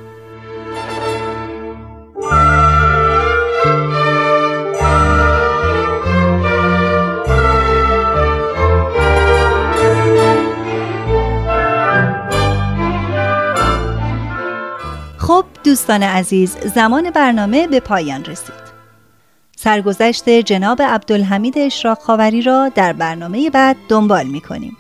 دوستان 15.75 16.03
عزیز 16.03 16.57
زمان 16.75 17.11
برنامه 17.11 17.67
به 17.67 17.81
پایان 17.81 18.25
رسید. 18.25 18.65
سرگذشت 19.57 20.29
جناب 20.29 20.83
عبدالحمید 20.83 21.59
اشراق 21.59 21.99
خاوری 21.99 22.43
را 22.43 22.69
در 22.69 22.93
برنامه 22.93 23.51
بعد 23.51 23.77
دنبال 23.89 24.27
می 24.27 24.41
کنیم 24.41 24.77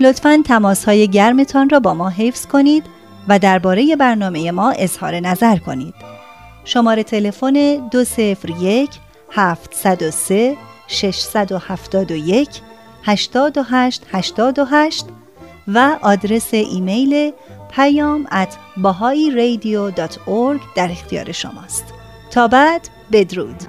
لطفا 0.00 0.42
تماس 0.44 0.84
های 0.84 1.08
گرمتان 1.08 1.68
را 1.70 1.80
با 1.80 1.94
ما 1.94 2.08
حفظ 2.08 2.46
کنید 2.46 2.84
و 3.28 3.38
درباره 3.38 3.96
برنامه 3.96 4.50
ما 4.50 4.70
اظهار 4.70 5.20
نظر 5.20 5.56
کنید. 5.56 5.94
شماره 6.64 7.02
تلفن 7.02 7.88
201 7.90 8.90
703 9.32 10.56
671 10.86 12.48
828 13.04 14.02
828 14.12 15.06
و 15.68 15.96
آدرس 16.02 16.54
ایمیل 16.54 17.32
پیام 17.76 18.26
bahai 18.76 19.30
در 20.76 20.90
اختیار 20.90 21.32
شماست. 21.32 21.84
تا 22.30 22.48
بعد 22.48 22.88
بدرود. 23.12 23.62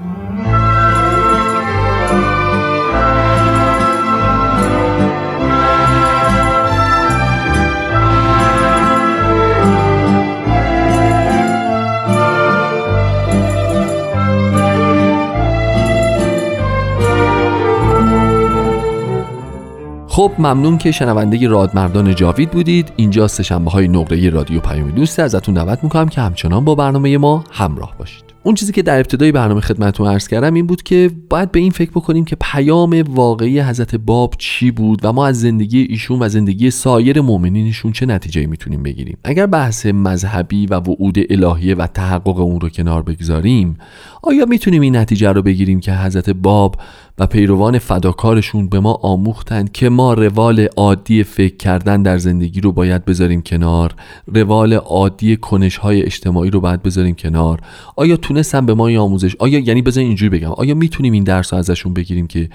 خب 20.17 20.31
ممنون 20.39 20.77
که 20.77 20.91
شنونده 20.91 21.47
رادمردان 21.47 22.15
جاوید 22.15 22.51
بودید. 22.51 22.91
اینجا 22.95 23.27
سهشنبه 23.27 23.71
های 23.71 23.87
نقره 23.87 24.29
رادیو 24.29 24.59
پیام 24.59 24.91
دوست 24.91 25.19
ازتون 25.19 25.53
دعوت 25.53 25.83
می‌کنم 25.83 26.09
که 26.09 26.21
همچنان 26.21 26.65
با 26.65 26.75
برنامه 26.75 27.17
ما 27.17 27.43
همراه 27.51 27.93
باشید. 27.97 28.26
اون 28.47 28.55
چیزی 28.55 28.71
که 28.71 28.81
در 28.81 28.97
ابتدای 28.97 29.31
برنامه 29.31 29.61
خدمتتون 29.61 30.07
عرض 30.07 30.27
کردم 30.27 30.53
این 30.53 30.67
بود 30.67 30.83
که 30.83 31.11
باید 31.29 31.51
به 31.51 31.59
این 31.59 31.71
فکر 31.71 31.91
بکنیم 31.91 32.25
که 32.25 32.37
پیام 32.41 33.03
واقعی 33.09 33.59
حضرت 33.59 33.95
باب 33.95 34.33
چی 34.37 34.71
بود 34.71 34.99
و 35.03 35.13
ما 35.13 35.27
از 35.27 35.41
زندگی 35.41 35.79
ایشون 35.79 36.19
و 36.19 36.29
زندگی 36.29 36.71
سایر 36.71 37.21
مؤمنینشون 37.21 37.91
چه 37.91 38.05
نتیجه 38.05 38.45
می‌تونیم 38.45 38.83
بگیریم. 38.83 39.17
اگر 39.23 39.45
بحث 39.45 39.85
مذهبی 39.85 40.65
و 40.65 40.75
وعود 40.79 41.17
الهیه 41.29 41.75
و 41.75 41.87
تحقق 41.87 42.39
اون 42.39 42.61
رو 42.61 42.69
کنار 42.69 43.03
بگذاریم 43.03 43.77
آیا 44.23 44.45
می‌تونیم 44.45 44.81
این 44.81 44.95
نتیجه 44.95 45.31
رو 45.31 45.41
بگیریم 45.41 45.79
که 45.79 45.93
حضرت 45.93 46.29
باب 46.29 46.75
و 47.19 47.27
پیروان 47.27 47.79
فداکارشون 47.79 48.69
به 48.69 48.79
ما 48.79 48.93
آموختند 48.93 49.71
که 49.71 49.89
ما 49.89 50.13
روال 50.13 50.67
عادی 50.77 51.23
فکر 51.23 51.57
کردن 51.57 52.01
در 52.01 52.17
زندگی 52.17 52.61
رو 52.61 52.71
باید 52.71 53.05
بذاریم 53.05 53.41
کنار 53.41 53.95
روال 54.27 54.73
عادی 54.73 55.37
کنش 55.37 55.77
های 55.77 56.03
اجتماعی 56.03 56.49
رو 56.49 56.59
باید 56.59 56.83
بذاریم 56.83 57.15
کنار؟ 57.15 57.59
آیا 57.95 58.17
تونستن 58.37 58.65
به 58.65 58.73
ما 58.73 59.01
آموزش 59.01 59.35
آیا 59.39 59.59
یعنی 59.59 59.81
بذارین 59.81 60.07
اینجوری 60.07 60.39
بگم 60.39 60.51
آیا 60.51 60.75
می‌تونیم 60.75 61.13
این 61.13 61.23
درس 61.23 61.53
رو 61.53 61.59
ازشون 61.59 61.93
بگیریم 61.93 62.27
که 62.27 62.49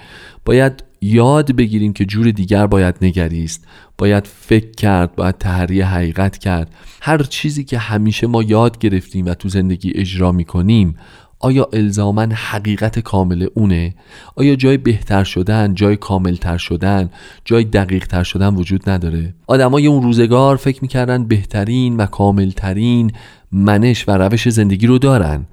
باید 0.45 0.83
یاد 1.01 1.51
بگیریم 1.51 1.93
که 1.93 2.05
جور 2.05 2.31
دیگر 2.31 2.67
باید 2.67 2.95
نگریست 3.01 3.67
باید 3.97 4.27
فکر 4.27 4.71
کرد 4.71 5.15
باید 5.15 5.37
تحریه 5.37 5.85
حقیقت 5.85 6.37
کرد 6.37 6.71
هر 7.01 7.23
چیزی 7.23 7.63
که 7.63 7.77
همیشه 7.77 8.27
ما 8.27 8.43
یاد 8.43 8.77
گرفتیم 8.77 9.25
و 9.25 9.33
تو 9.33 9.49
زندگی 9.49 9.91
اجرا 9.95 10.31
می‌کنیم 10.31 10.95
آیا 11.39 11.67
الزاما 11.73 12.21
حقیقت 12.21 12.99
کامل 12.99 13.47
اونه؟ 13.53 13.95
آیا 14.35 14.55
جای 14.55 14.77
بهتر 14.77 15.23
شدن، 15.23 15.73
جای 15.73 15.95
کاملتر 15.95 16.57
شدن، 16.57 17.09
جای 17.45 17.63
دقیقتر 17.63 18.23
شدن 18.23 18.55
وجود 18.55 18.89
نداره؟ 18.89 19.33
آدمای 19.47 19.87
اون 19.87 20.03
روزگار 20.03 20.55
فکر 20.55 20.79
می‌کردن 20.81 21.27
بهترین 21.27 21.97
و 21.97 22.05
کاملترین 22.05 23.11
منش 23.53 24.07
و 24.07 24.11
روش 24.11 24.49
زندگی 24.49 24.87
رو 24.87 24.97
دارن. 24.97 25.45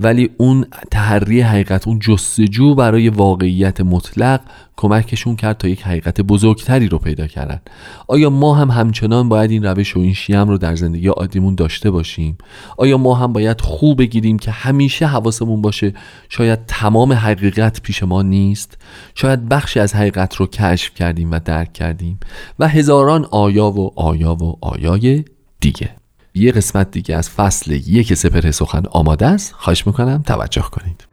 ولی 0.00 0.30
اون 0.36 0.64
تحری 0.90 1.40
حقیقت 1.40 1.88
اون 1.88 1.98
جستجو 1.98 2.74
برای 2.74 3.08
واقعیت 3.08 3.80
مطلق 3.80 4.40
کمکشون 4.76 5.36
کرد 5.36 5.58
تا 5.58 5.68
یک 5.68 5.82
حقیقت 5.82 6.20
بزرگتری 6.20 6.88
رو 6.88 6.98
پیدا 6.98 7.26
کردن. 7.26 7.60
آیا 8.08 8.30
ما 8.30 8.54
هم 8.54 8.70
همچنان 8.70 9.28
باید 9.28 9.50
این 9.50 9.64
روش 9.64 9.96
و 9.96 10.00
این 10.00 10.14
شیم 10.14 10.48
رو 10.48 10.58
در 10.58 10.76
زندگی 10.76 11.08
عادیمون 11.08 11.54
داشته 11.54 11.90
باشیم؟ 11.90 12.38
آیا 12.76 12.98
ما 12.98 13.14
هم 13.14 13.32
باید 13.32 13.60
خوب 13.60 13.98
بگیریم 13.98 14.38
که 14.38 14.50
همیشه 14.50 15.06
حواسمون 15.06 15.62
باشه 15.62 15.94
شاید 16.28 16.58
تمام 16.66 17.12
حقیقت 17.12 17.82
پیش 17.82 18.02
ما 18.02 18.22
نیست؟ 18.22 18.78
شاید 19.14 19.48
بخشی 19.48 19.80
از 19.80 19.94
حقیقت 19.94 20.34
رو 20.34 20.46
کشف 20.46 20.94
کردیم 20.94 21.30
و 21.30 21.40
درک 21.44 21.72
کردیم 21.72 22.20
و 22.58 22.68
هزاران 22.68 23.26
آیا 23.30 23.70
و 23.70 24.00
آیا 24.00 24.34
و 24.34 24.58
آیای 24.60 25.24
دیگه. 25.60 25.90
یه 26.34 26.52
قسمت 26.52 26.90
دیگه 26.90 27.16
از 27.16 27.30
فصل 27.30 27.72
یک 27.72 28.14
سپر 28.14 28.50
سخن 28.50 28.82
آماده 28.90 29.26
است. 29.26 29.54
خواهش 29.54 29.86
می‌کنم 29.86 30.22
توجه 30.26 30.62
کنید. 30.62 31.08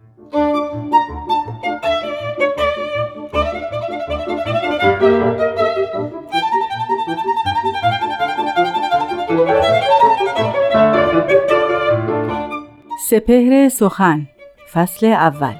سپهر 13.10 13.69
سخن 13.69 14.28
فصل 14.73 15.06
اول. 15.06 15.56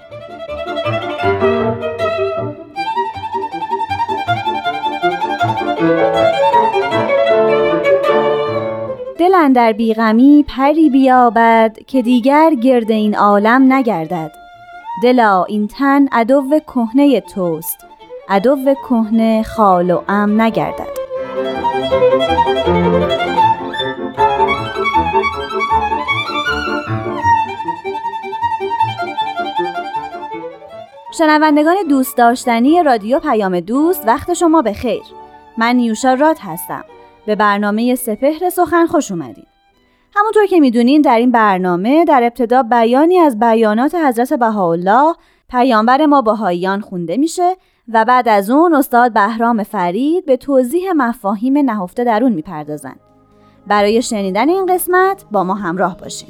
دل 5.80 6.35
اندر 9.36 9.74
بیغمی 9.74 10.46
پری 10.48 10.90
بیابد 10.90 11.78
که 11.88 12.02
دیگر 12.02 12.54
گرد 12.54 12.92
این 12.92 13.16
عالم 13.16 13.74
نگردد. 13.74 14.32
دلا 15.04 15.44
این 15.44 15.68
تن 15.68 16.08
عدو 16.12 16.60
کهنه 16.60 17.22
توست 17.22 17.86
عدو 18.30 18.74
کهنه 18.90 19.44
خال 19.44 19.92
و 19.92 20.02
ام 20.08 20.42
نگردد. 20.42 21.06
شنوندگان 31.18 31.76
دوست 31.90 32.18
داشتنی 32.18 32.84
رادیو 32.84 33.20
پیام 33.20 33.60
دوست 33.60 34.08
وقت 34.08 34.34
شما 34.34 34.62
به 34.62 34.74
خیر 34.74 35.04
من 35.58 35.76
نیوشا 35.76 36.14
راد 36.14 36.38
هستم. 36.42 36.84
به 37.26 37.36
برنامه 37.36 37.96
سپهر 37.96 38.50
سخن 38.50 38.86
خوش 38.86 39.12
اومدین 39.12 39.46
همونطور 40.16 40.46
که 40.46 40.60
می‌دونین 40.60 41.02
در 41.02 41.18
این 41.18 41.32
برنامه 41.32 42.06
در 42.06 42.24
ابتدا 42.24 42.64
بیانی 42.64 43.18
از 43.18 43.40
بیانات 43.40 43.96
حضرت 43.96 44.34
بهاءالله 44.34 45.16
پیامبر 45.50 46.06
ما 46.06 46.22
بهاییان 46.22 46.82
خونده 46.82 47.18
میشه 47.18 47.56
و 47.94 48.06
بعد 48.06 48.28
از 48.28 48.50
اون 48.50 48.74
استاد 48.74 49.14
بهرام 49.14 49.64
فرید 49.64 50.26
به 50.26 50.38
توضیح 50.38 50.92
مفاهیم 50.92 51.58
نهفته 51.58 52.04
در 52.04 52.24
اون 52.24 52.34
می‌پردازن. 52.34 52.96
برای 53.68 54.02
شنیدن 54.02 54.50
این 54.50 54.66
قسمت 54.66 55.26
با 55.32 55.44
ما 55.44 55.54
همراه 55.54 55.98
باشین. 55.98 56.30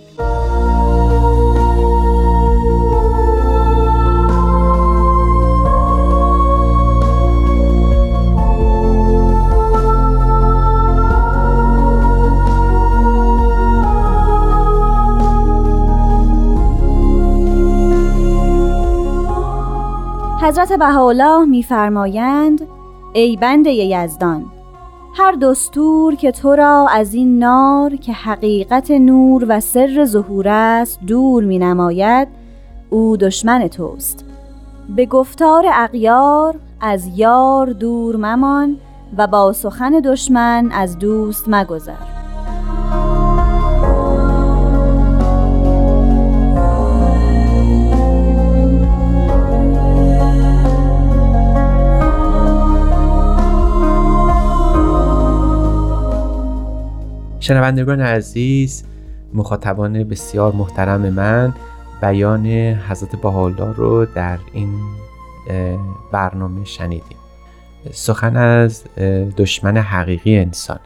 حضرت 20.46 20.74
بهاءالله 20.74 21.46
میفرمایند 21.46 22.68
ای 23.14 23.38
بنده 23.38 23.72
یزدان 23.72 24.46
هر 25.18 25.32
دستور 25.32 26.16
که 26.16 26.32
تو 26.32 26.56
را 26.56 26.88
از 26.92 27.14
این 27.14 27.40
نار 27.40 27.96
که 27.96 28.14
حقیقت 28.14 28.92
نور 28.92 29.46
و 29.48 29.60
سر 29.60 30.06
ظهور 30.06 30.48
است 30.48 31.00
دور 31.08 31.44
می 31.44 31.60
نماید 31.60 32.28
او 32.90 33.18
دشمن 33.18 33.68
توست. 33.68 34.26
به 34.96 35.06
گفتار 35.06 35.66
اغیار 35.74 36.56
از 36.82 37.08
یار 37.18 37.68
دور 37.68 38.16
ممان 38.16 38.78
و 39.18 39.28
با 39.28 39.54
سخن 39.54 40.00
دشمن 40.00 40.72
از 40.72 41.00
دوست 41.00 41.44
مگذر. 41.48 42.25
شنوندگان 57.46 58.02
عزیز 58.02 58.84
مخاطبان 59.34 60.04
بسیار 60.04 60.54
محترم 60.54 61.02
من 61.02 61.54
بیان 62.02 62.46
حضرت 62.90 63.16
بهاءالله 63.16 63.74
رو 63.76 64.06
در 64.06 64.40
این 64.54 64.80
برنامه 66.12 66.66
شنیدیم. 66.66 67.18
سخن 67.92 68.38
از 68.38 68.84
دشمن 69.38 69.78
حقیقی 69.78 70.38
انسان. 70.38 70.80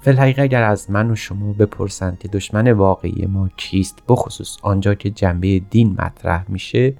فلحقیقه 0.00 0.42
اگر 0.42 0.62
از 0.62 0.90
من 0.90 1.10
و 1.10 1.16
شما 1.16 1.52
بپرسند 1.52 2.18
که 2.18 2.28
دشمن 2.28 2.72
واقعی 2.72 3.26
ما 3.26 3.48
کیست 3.56 3.98
بخصوص 4.08 4.56
آنجا 4.62 4.94
که 4.94 5.10
جنبه 5.10 5.58
دین 5.58 5.96
مطرح 5.98 6.44
میشه 6.48 6.94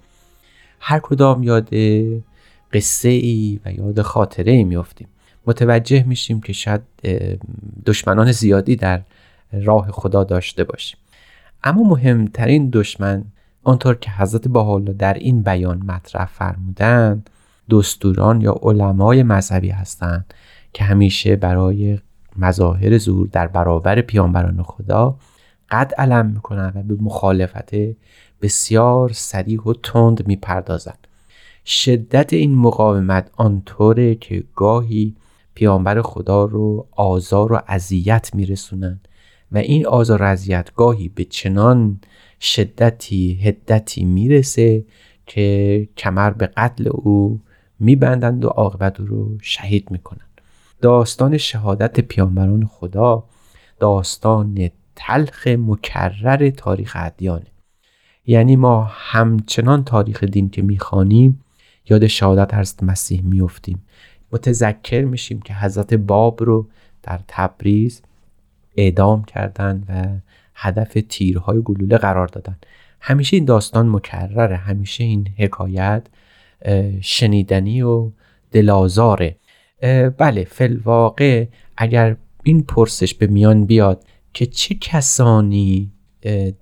هر 0.81 0.99
کدام 0.99 1.43
یاد 1.43 1.69
قصه 2.73 3.09
ای 3.09 3.61
و 3.65 3.73
یاد 3.73 4.03
خاطره 4.03 4.53
ای 4.53 4.65
میافتیم. 4.65 5.09
متوجه 5.47 6.03
میشیم 6.03 6.41
که 6.41 6.53
شاید 6.53 6.81
دشمنان 7.87 8.33
زیادی 8.33 8.77
در 8.77 9.03
راه 9.53 9.91
خدا 9.91 10.25
داشته 10.25 10.65
باشیم. 10.65 10.99
اما 11.65 11.83
مهمترین 11.83 12.71
دشمن 12.71 13.25
آنطور 13.65 13.95
که 13.95 14.11
حضرت 14.11 14.49
بحالا 14.49 14.93
در 14.93 15.15
این 15.15 15.43
بیان 15.43 15.79
مطرح 15.79 16.27
فرمودن 16.27 17.23
دستوران 17.71 18.41
یا 18.41 18.59
علمای 18.63 19.23
مذهبی 19.23 19.69
هستند 19.69 20.35
که 20.73 20.85
همیشه 20.85 21.37
برای 21.37 21.99
مظاهر 22.37 22.99
زور 22.99 23.29
در 23.33 23.47
برابر 23.47 24.01
پیانبران 24.01 24.63
خدا 24.63 25.17
قد 25.71 25.95
علم 25.99 26.27
می‌کنن 26.27 26.73
و 26.75 26.83
به 26.83 26.97
مخالفت 27.01 27.71
بسیار 28.43 29.13
سریح 29.13 29.61
و 29.61 29.73
تند 29.83 30.27
می‌پردازند. 30.27 31.07
شدت 31.67 32.33
این 32.33 32.55
مقاومت 32.55 33.31
آنطوره 33.37 34.15
که 34.15 34.45
گاهی 34.57 35.15
پیامبر 35.55 36.03
خدا 36.03 36.45
رو 36.45 36.87
آزار 36.91 37.53
و 37.53 37.61
اذیت 37.69 38.31
میرسونن. 38.35 39.01
و 39.53 39.59
این 39.59 39.87
آزار 39.87 40.23
و 40.23 40.25
اذیت 40.25 40.71
گاهی 40.75 41.09
به 41.09 41.25
چنان 41.25 42.01
شدتی 42.41 43.35
هدتی 43.43 44.05
می‌رسه 44.05 44.85
که 45.27 45.89
کمر 45.97 46.31
به 46.31 46.47
قتل 46.47 46.89
او 46.89 47.41
میبندند 47.81 48.45
و 48.45 48.49
عاقبت 48.49 49.01
او 49.01 49.07
رو 49.07 49.39
شهید 49.43 49.91
می‌کنند. 49.91 50.41
داستان 50.81 51.37
شهادت 51.37 52.01
پیامبران 52.01 52.67
خدا 52.67 53.25
داستان 53.79 54.71
تلخ 54.97 55.47
مکرر 55.47 56.51
تاریخ 56.51 56.97
ادیانه. 56.99 57.47
یعنی 58.27 58.57
ما 58.57 58.91
همچنان 58.91 59.85
تاریخ 59.85 60.25
دین 60.25 60.51
که 60.51 60.63
می‌خوانیم 60.63 61.45
یاد 61.91 62.07
شهادت 62.07 62.55
حضرت 62.55 62.83
مسیح 62.83 63.23
میفتیم 63.23 63.83
متذکر 64.33 65.05
میشیم 65.05 65.41
که 65.41 65.55
حضرت 65.55 65.95
باب 65.95 66.43
رو 66.43 66.69
در 67.03 67.21
تبریز 67.29 68.03
اعدام 68.77 69.25
کردن 69.25 69.85
و 69.89 70.21
هدف 70.55 70.99
تیرهای 71.09 71.63
گلوله 71.63 71.97
قرار 71.97 72.27
دادن. 72.27 72.57
همیشه 73.01 73.37
این 73.37 73.45
داستان 73.45 73.89
مکرره 73.89 74.57
همیشه 74.57 75.05
این 75.05 75.29
حکایت 75.39 76.07
شنیدنی 77.01 77.83
و 77.83 78.11
دلازاره 78.53 79.37
بله 80.19 80.45
فلواقع 80.45 81.47
اگر 81.77 82.17
این 82.45 82.63
پرسش 82.63 83.15
به 83.15 83.27
میان 83.27 83.65
بیاد 83.65 84.05
که 84.35 84.47
چه 84.47 84.75
کسانی 84.75 85.93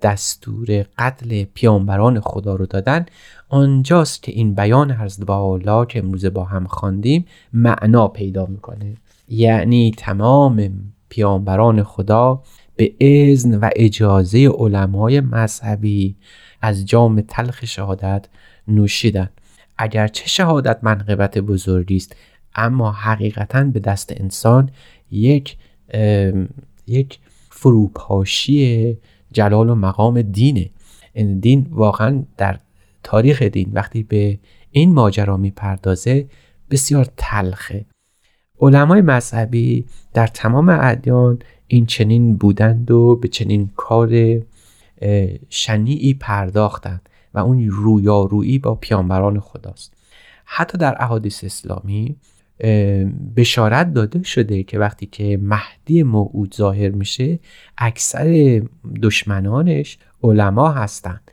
دستور 0.01 0.85
قتل 0.97 1.43
پیامبران 1.43 2.19
خدا 2.19 2.55
رو 2.55 2.65
دادن. 2.65 3.05
آنجاست 3.49 4.23
که 4.23 4.31
این 4.31 4.55
بیان 4.55 4.91
حضرت 4.91 5.25
بالا 5.25 5.85
که 5.85 5.99
امروز 5.99 6.25
با 6.25 6.43
هم 6.43 6.67
خواندیم 6.67 7.25
معنا 7.53 8.07
پیدا 8.07 8.45
می‌کنه. 8.45 8.95
یعنی 9.29 9.91
تمام 9.97 10.69
پیامبران 11.09 11.83
خدا 11.83 12.43
به 12.75 12.93
اذن 12.99 13.55
و 13.55 13.69
اجازه 13.75 14.47
علمای 14.47 15.21
مذهبی 15.21 16.15
از 16.61 16.85
جام 16.85 17.21
تلخ 17.21 17.65
شهادت 17.65 18.25
نوشیدن. 18.67 19.29
اگرچه 19.77 20.27
شهادت 20.27 20.79
منقبت 20.81 21.37
بزرگی 21.37 21.95
است 21.95 22.15
اما 22.55 22.91
حقیقتا 22.91 23.63
به 23.63 23.79
دست 23.79 24.13
انسان 24.17 24.69
یک 25.11 25.57
یک 26.87 27.19
فروپاشی 27.49 28.97
جلال 29.31 29.69
و 29.69 29.75
مقام 29.75 30.21
دینه. 30.21 30.69
دین 31.39 31.67
واقعا 31.71 32.23
در 32.37 32.59
تاریخ 33.03 33.41
دین 33.41 33.69
وقتی 33.73 34.03
به 34.03 34.39
این 34.71 34.93
ماجرا 34.93 35.37
می‌پردازه 35.37 36.27
بسیار 36.71 37.07
تلخه. 37.17 37.85
علمای 38.61 39.01
مذهبی 39.01 39.85
در 40.13 40.27
تمام 40.27 40.69
ادیان 40.69 41.39
این 41.67 41.85
چنین 41.85 42.35
بودند 42.37 42.91
و 42.91 43.15
به 43.15 43.27
چنین 43.27 43.69
کار 43.75 44.39
شنیعی 45.49 46.13
پرداختند 46.13 47.09
و 47.33 47.39
اون 47.39 47.69
رویارویی 47.69 48.59
با 48.59 48.75
پیانبران 48.75 49.39
خداست. 49.39 49.93
حتی 50.45 50.77
در 50.77 51.03
احادیث 51.03 51.43
اسلامی 51.43 52.15
بشارت 53.35 53.93
داده 53.93 54.23
شده 54.23 54.63
که 54.63 54.79
وقتی 54.79 55.05
که 55.05 55.39
مهدی 55.41 56.03
موعود 56.03 56.55
ظاهر 56.55 56.89
میشه 56.89 57.39
اکثر 57.77 58.61
دشمنانش 59.01 59.97
علما 60.23 60.71
هستند 60.71 61.31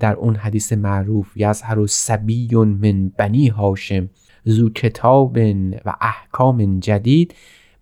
در 0.00 0.14
اون 0.14 0.36
حدیث 0.36 0.72
معروف 0.72 1.32
یظهر 1.36 1.86
سبی 1.86 2.48
من 2.54 3.08
بنی 3.08 3.48
هاشم 3.48 4.08
زو 4.44 4.70
کتاب 4.70 5.38
و 5.84 5.94
احکام 6.00 6.80
جدید. 6.80 7.34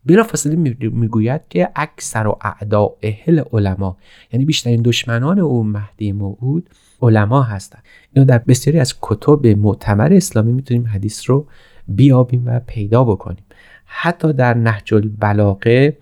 بلا 0.07 0.23
فاصله 0.23 0.57
می‌گوید 0.81 1.41
که 1.51 1.69
اکثر 1.77 2.27
و 2.27 2.39
اعداء 2.41 2.89
اهل 3.03 3.43
علما 3.53 3.97
یعنی 4.33 4.45
بیشترین 4.45 4.83
دشمنان 4.83 5.39
او 5.39 5.65
مهدی 5.65 6.13
موعود 6.13 6.71
علما 7.03 7.43
هستند 7.43 7.83
اینو 8.13 8.27
در 8.27 8.39
بسیاری 8.39 8.79
از 8.79 8.95
کتب 9.03 9.47
معتبر 9.47 10.13
اسلامی 10.13 10.53
می‌تونیم 10.53 10.87
حدیث 10.87 11.31
رو 11.31 11.47
بیابیم 11.89 12.43
و 12.47 12.61
پیدا 12.67 13.05
بکنیم. 13.05 13.45
حتی 13.85 14.33
در 14.33 14.55
نهج 14.55 14.95
البلاغه 14.95 15.97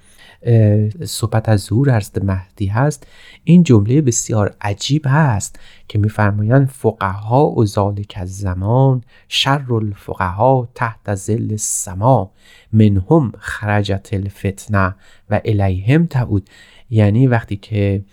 صحبت 1.05 1.49
از 1.49 1.61
ظهور 1.61 1.97
حضرت 1.97 2.24
مهدی 2.24 2.66
هست. 2.66 3.07
این 3.45 3.62
جمله 3.62 4.01
بسیار 4.01 4.55
عجیب 4.61 5.03
هست 5.07 5.59
که 5.89 5.99
میفرمایند 5.99 6.68
فقها 6.68 7.51
و 7.51 7.64
ذالک 7.64 8.14
از 8.16 8.39
زمان 8.39 9.03
شر 9.28 9.74
الفقها 9.74 10.68
تحت 10.74 11.14
زل 11.14 11.49
السما 11.51 12.30
منهم 12.72 13.32
خرجت 13.39 14.09
الفتنه 14.12 14.95
و 15.30 15.41
الیهم 15.45 16.07
تعود. 16.07 16.51
یعنی 16.91 17.26
وقتی 17.26 17.57
که 17.57 18.05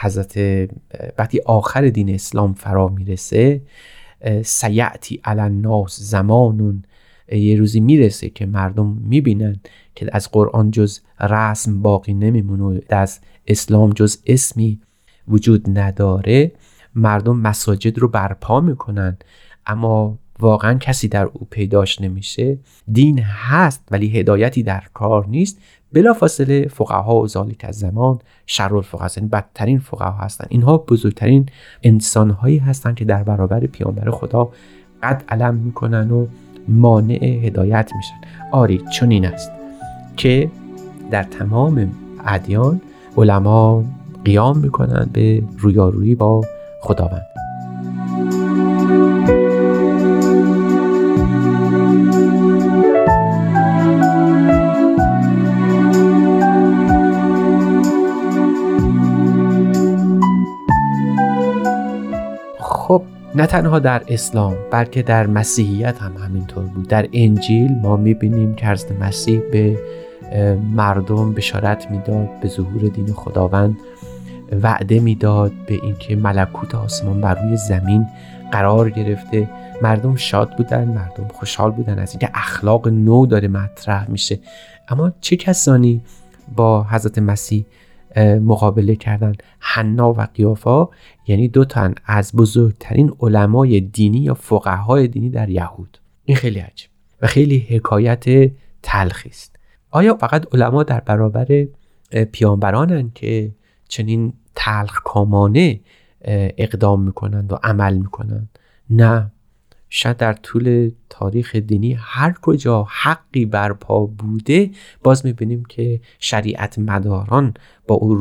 حضرت 0.00 0.38
وقتی 1.18 1.40
آخر 1.46 1.88
دین 1.88 2.10
اسلام 2.10 2.54
فرا 2.54 2.88
می‌رسه 2.88 3.62
سیعتی 4.44 5.20
علی 5.24 5.40
الناس 5.40 6.00
زمانون. 6.00 6.82
یه 7.32 7.56
روزی 7.56 7.80
می‌رسه 7.80 8.30
که 8.30 8.46
مردم 8.46 8.86
می‌بینن 9.00 9.60
که 9.94 10.08
از 10.12 10.30
قرآن 10.30 10.70
جز 10.70 11.00
رسم 11.20 11.82
باقی 11.82 12.14
نمیمونه 12.14 12.80
از 12.88 13.20
اسلام 13.46 13.90
جز 13.90 14.18
اسمی 14.26 14.80
وجود 15.28 15.78
نداره. 15.78 16.52
مردم 16.94 17.36
مساجد 17.36 17.98
رو 17.98 18.08
برپا 18.08 18.60
می‌کنن. 18.60 19.16
اما 19.66 20.18
واقعا 20.40 20.74
کسی 20.74 21.08
در 21.08 21.24
او 21.24 21.46
پیداش 21.50 22.00
نمیشه. 22.00 22.58
دین 22.92 23.18
هست 23.18 23.88
ولی 23.90 24.18
هدایتی 24.18 24.62
در 24.62 24.82
کار 24.94 25.26
نیست. 25.26 25.58
بلافاصله 25.92 26.68
فقها 26.68 27.16
و 27.16 27.28
ذالک 27.28 27.64
از 27.68 27.78
زمان 27.78 28.18
شر 28.46 28.74
الفقها 28.74 29.08
یعنی 29.16 29.28
بدترین 29.28 29.78
فقها 29.78 30.10
هستن. 30.10 30.46
اینها 30.48 30.78
بزرگترین 30.78 31.46
انسانهایی 31.82 32.58
هستند 32.58 32.94
که 32.94 33.04
در 33.04 33.22
برابر 33.22 33.60
پیامبر 33.60 34.10
خدا 34.10 34.48
قد 35.02 35.24
علم 35.28 35.54
می‌کنن 35.54 36.10
و 36.10 36.26
مانع 36.68 37.24
هدایت 37.24 37.90
میشن. 37.96 38.48
آری 38.52 38.80
چون 38.92 39.10
این 39.10 39.26
است 39.26 39.50
که 40.16 40.50
در 41.10 41.22
تمام 41.22 41.92
ادیان 42.26 42.80
علما 43.16 43.84
قیام 44.24 44.58
می‌کنن 44.58 45.10
به 45.12 45.42
رویارویی 45.58 46.14
با 46.14 46.40
خداوند. 46.80 47.26
نه 63.36 63.46
تنها 63.46 63.78
در 63.78 64.02
اسلام 64.08 64.56
بلکه 64.70 65.02
در 65.02 65.26
مسیحیت 65.26 65.98
هم 66.02 66.16
همینطور 66.16 66.64
بود. 66.64 66.88
در 66.88 67.08
انجیل 67.12 67.72
ما 67.82 67.96
می‌بینیم 67.96 68.54
که 68.54 68.66
حضرت 68.66 68.92
مسیح 68.92 69.40
به 69.52 69.78
مردم 70.74 71.32
بشارت 71.32 71.90
می‌داد 71.90 72.40
به 72.40 72.48
ظهور 72.48 72.82
دین 72.82 73.12
خداوند 73.12 73.76
وعده 74.62 75.00
می‌داد 75.00 75.52
به 75.66 75.74
اینکه 75.74 76.16
ملکوت 76.16 76.74
آسمان 76.74 77.20
بر 77.20 77.42
روی 77.42 77.56
زمین 77.56 78.06
قرار 78.52 78.90
گرفته. 78.90 79.50
مردم 79.82 80.16
شاد 80.16 80.56
بودن 80.56 80.84
مردم 80.88 81.28
خوشحال 81.28 81.70
بودن 81.70 81.98
از 81.98 82.10
اینکه 82.10 82.30
اخلاق 82.34 82.88
نو 82.88 83.26
داره 83.26 83.48
مطرح 83.48 84.10
میشه. 84.10 84.38
اما 84.88 85.12
چه 85.20 85.36
کسانی 85.36 86.02
با 86.56 86.86
حضرت 86.90 87.18
مسیح 87.18 87.64
مقابله 88.40 88.96
کردن 88.96 89.32
حنا 89.58 90.12
و 90.12 90.20
قیافا 90.34 90.88
یعنی 91.26 91.48
دو 91.48 91.64
تن 91.64 91.94
از 92.04 92.32
بزرگترین 92.32 93.12
علمای 93.20 93.80
دینی 93.80 94.18
یا 94.18 94.34
فقهای 94.34 95.08
دینی 95.08 95.30
در 95.30 95.50
یهود. 95.50 95.98
این 96.24 96.36
خیلی 96.36 96.58
عجیب 96.58 96.90
و 97.22 97.26
خیلی 97.26 97.58
حکایت 97.58 98.52
تلخی 98.82 99.28
است. 99.28 99.56
آیا 99.90 100.14
فقط 100.14 100.54
علما 100.54 100.82
در 100.82 101.00
برابر 101.00 101.66
پیانبرانند 102.32 103.14
که 103.14 103.52
چنین 103.88 104.32
تلخ 104.54 105.00
کامانه 105.04 105.80
اقدام 106.58 107.02
می‌کنند 107.02 107.52
و 107.52 107.58
عمل 107.62 107.96
می‌کنند؟ 107.96 108.58
نه. 108.90 109.30
شاید 109.88 110.16
در 110.16 110.32
طول 110.32 110.90
تاریخ 111.10 111.56
دینی 111.56 111.96
هر 111.98 112.34
کجا 112.42 112.86
حقی 112.90 113.44
برپا 113.44 114.06
بوده 114.06 114.70
باز 115.02 115.26
می‌بینیم 115.26 115.64
که 115.64 116.00
شریعت 116.18 116.78
مداران 116.78 117.54
با 117.86 117.94
او 117.94 118.14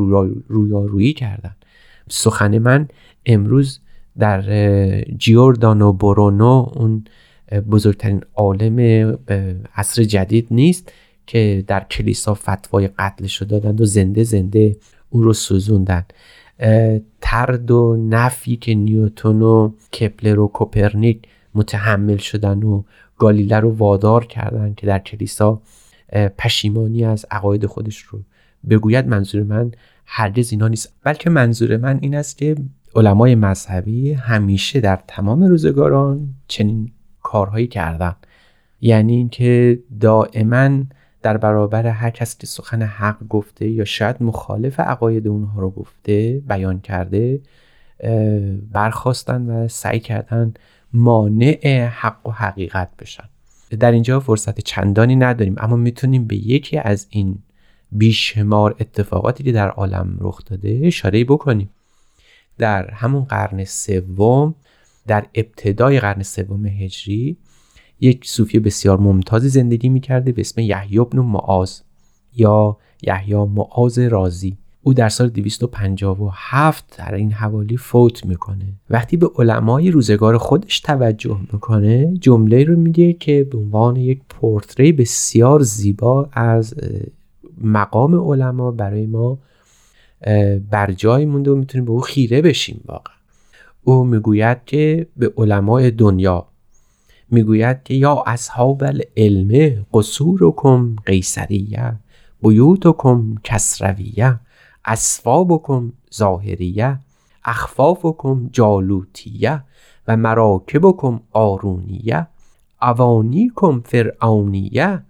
رویارویی 0.47 1.13
کردن. 1.13 1.55
سخن 2.09 2.57
من 2.57 2.87
امروز 3.25 3.79
در 4.19 4.41
جیوردانو 5.01 5.93
برونو 5.93 6.71
اون 6.75 7.05
بزرگترین 7.71 8.21
عالم 8.35 8.79
عصر 9.75 10.03
جدید 10.03 10.47
نیست 10.51 10.91
که 11.27 11.63
در 11.67 11.79
کلیسا 11.91 12.33
فتوای 12.33 12.87
قتلش 12.87 13.35
رو 13.41 13.47
دادند 13.47 13.81
و 13.81 13.85
زنده 13.85 14.23
زنده 14.23 14.77
او 15.09 15.23
رو 15.23 15.33
سوزوندن. 15.33 16.05
ترد 17.21 17.71
و 17.71 17.97
نفی 18.09 18.55
که 18.55 18.75
نیوتون 18.75 19.41
و 19.41 19.71
کپلر 19.99 20.39
و 20.39 20.47
کوپرنیک 20.47 21.21
متحمل 21.55 22.17
شدن 22.17 22.63
و 22.63 22.83
گالیله 23.17 23.59
رو 23.59 23.71
وادار 23.71 24.25
کردن 24.25 24.73
که 24.73 24.87
در 24.87 24.99
کلیسا 24.99 25.61
پشیمانی 26.37 27.05
از 27.05 27.25
عقاید 27.31 27.65
خودش 27.65 27.97
رو 27.97 28.19
بگوید 28.69 29.07
منظور 29.07 29.43
من 29.43 29.71
هرگز 30.05 30.51
اینا 30.51 30.67
نیست. 30.67 30.93
بلکه 31.03 31.29
منظور 31.29 31.77
من 31.77 31.99
این 32.01 32.15
است 32.15 32.37
که 32.37 32.55
علمای 32.95 33.35
مذهبی 33.35 34.13
همیشه 34.13 34.79
در 34.79 34.99
تمام 35.07 35.43
روزگاران 35.43 36.29
چنین 36.47 36.91
کارهایی 37.21 37.67
کردن. 37.67 38.15
یعنی 38.81 39.15
اینکه 39.15 39.79
دائما 39.99 40.83
در 41.21 41.37
برابر 41.37 41.87
هر 41.87 42.09
کس 42.09 42.37
که 42.37 42.47
سخن 42.47 42.81
حق 42.81 43.27
گفته 43.27 43.69
یا 43.69 43.85
شاید 43.85 44.23
مخالف 44.23 44.79
عقاید 44.79 45.27
اونها 45.27 45.61
رو 45.61 45.69
گفته 45.69 46.43
بیان 46.47 46.79
کرده 46.79 47.41
برخواستن 48.71 49.49
و 49.49 49.67
سعی 49.67 49.99
کردن 49.99 50.53
مانع 50.93 51.87
حق 51.87 52.27
و 52.27 52.31
حقیقت 52.31 52.89
بشن. 52.99 53.23
در 53.79 53.91
اینجا 53.91 54.19
فرصت 54.19 54.61
چندانی 54.61 55.15
نداریم 55.15 55.55
اما 55.57 55.75
می‌تونیم 55.75 56.27
به 56.27 56.35
یکی 56.35 56.77
از 56.77 57.07
این 57.09 57.37
بیشمار 57.97 58.75
اتفاقاتی 58.79 59.43
که 59.43 59.51
در 59.51 59.69
عالم 59.69 60.17
رخ 60.19 60.45
داده 60.45 60.81
اشاره 60.83 61.23
بکنیم. 61.23 61.69
در 62.57 62.91
همون 62.91 63.23
قرن 63.23 63.63
سوم 63.63 64.55
در 65.07 65.25
ابتدای 65.35 65.99
قرن 65.99 66.23
سوم 66.23 66.65
هجری 66.65 67.37
یک 67.99 68.25
صوفی 68.25 68.59
بسیار 68.59 68.99
ممتازی 68.99 69.49
زندگی 69.49 69.89
می‌کرده 69.89 70.31
به 70.31 70.41
اسم 70.41 70.61
یحیی 70.61 70.99
بن 70.99 71.19
معاذ 71.19 71.79
یا 72.35 72.77
یحیی 73.01 73.35
معاذ 73.35 73.99
رازی. 73.99 74.57
او 74.85 74.93
در 74.93 75.09
سال 75.09 75.29
257 75.29 76.97
در 76.97 77.15
این 77.15 77.31
حوالی 77.31 77.77
فوت 77.77 78.25
می‌کنه. 78.25 78.73
وقتی 78.89 79.17
به 79.17 79.29
علمای 79.35 79.91
روزگار 79.91 80.37
خودش 80.37 80.79
توجه 80.79 81.39
می‌کنه 81.53 82.13
جمله 82.17 82.63
رو 82.63 82.75
میگه 82.75 83.13
که 83.13 83.47
به 83.51 83.57
عنوان 83.57 83.95
یک 83.95 84.21
پورتری 84.29 84.91
بسیار 84.91 85.61
زیبا 85.61 86.29
از 86.31 86.73
مقام 87.63 88.31
علما 88.31 88.71
برای 88.71 89.05
ما 89.05 89.39
بر 90.71 90.91
جای 90.91 91.25
مونده 91.25 91.51
و 91.51 91.55
می‌تونیم 91.55 91.85
به 91.85 91.91
او 91.91 92.01
خیره 92.01 92.41
بشیم 92.41 92.81
واقعا. 92.85 93.13
او 93.83 94.03
می‌گوید 94.03 94.65
که 94.65 95.07
به 95.17 95.33
علمای 95.37 95.91
دنیا 95.91 96.45
می‌گوید 97.31 97.83
که 97.83 97.93
یا 97.93 98.23
اصحاب 98.27 98.83
العلم 98.83 99.85
قصورکم 99.93 100.95
قیصریه 101.05 101.93
بیوتکم 102.41 103.35
کسرویه 103.43 104.39
اسفابکم 104.85 105.93
ظاهریه 106.13 106.99
اخفافکم 107.45 108.49
جالوتیه 108.51 109.63
و 110.07 110.17
مراکبکم 110.17 111.19
قارونیه 111.31 112.27
اوانیکم 112.81 113.81
فرعونیه 113.85 115.03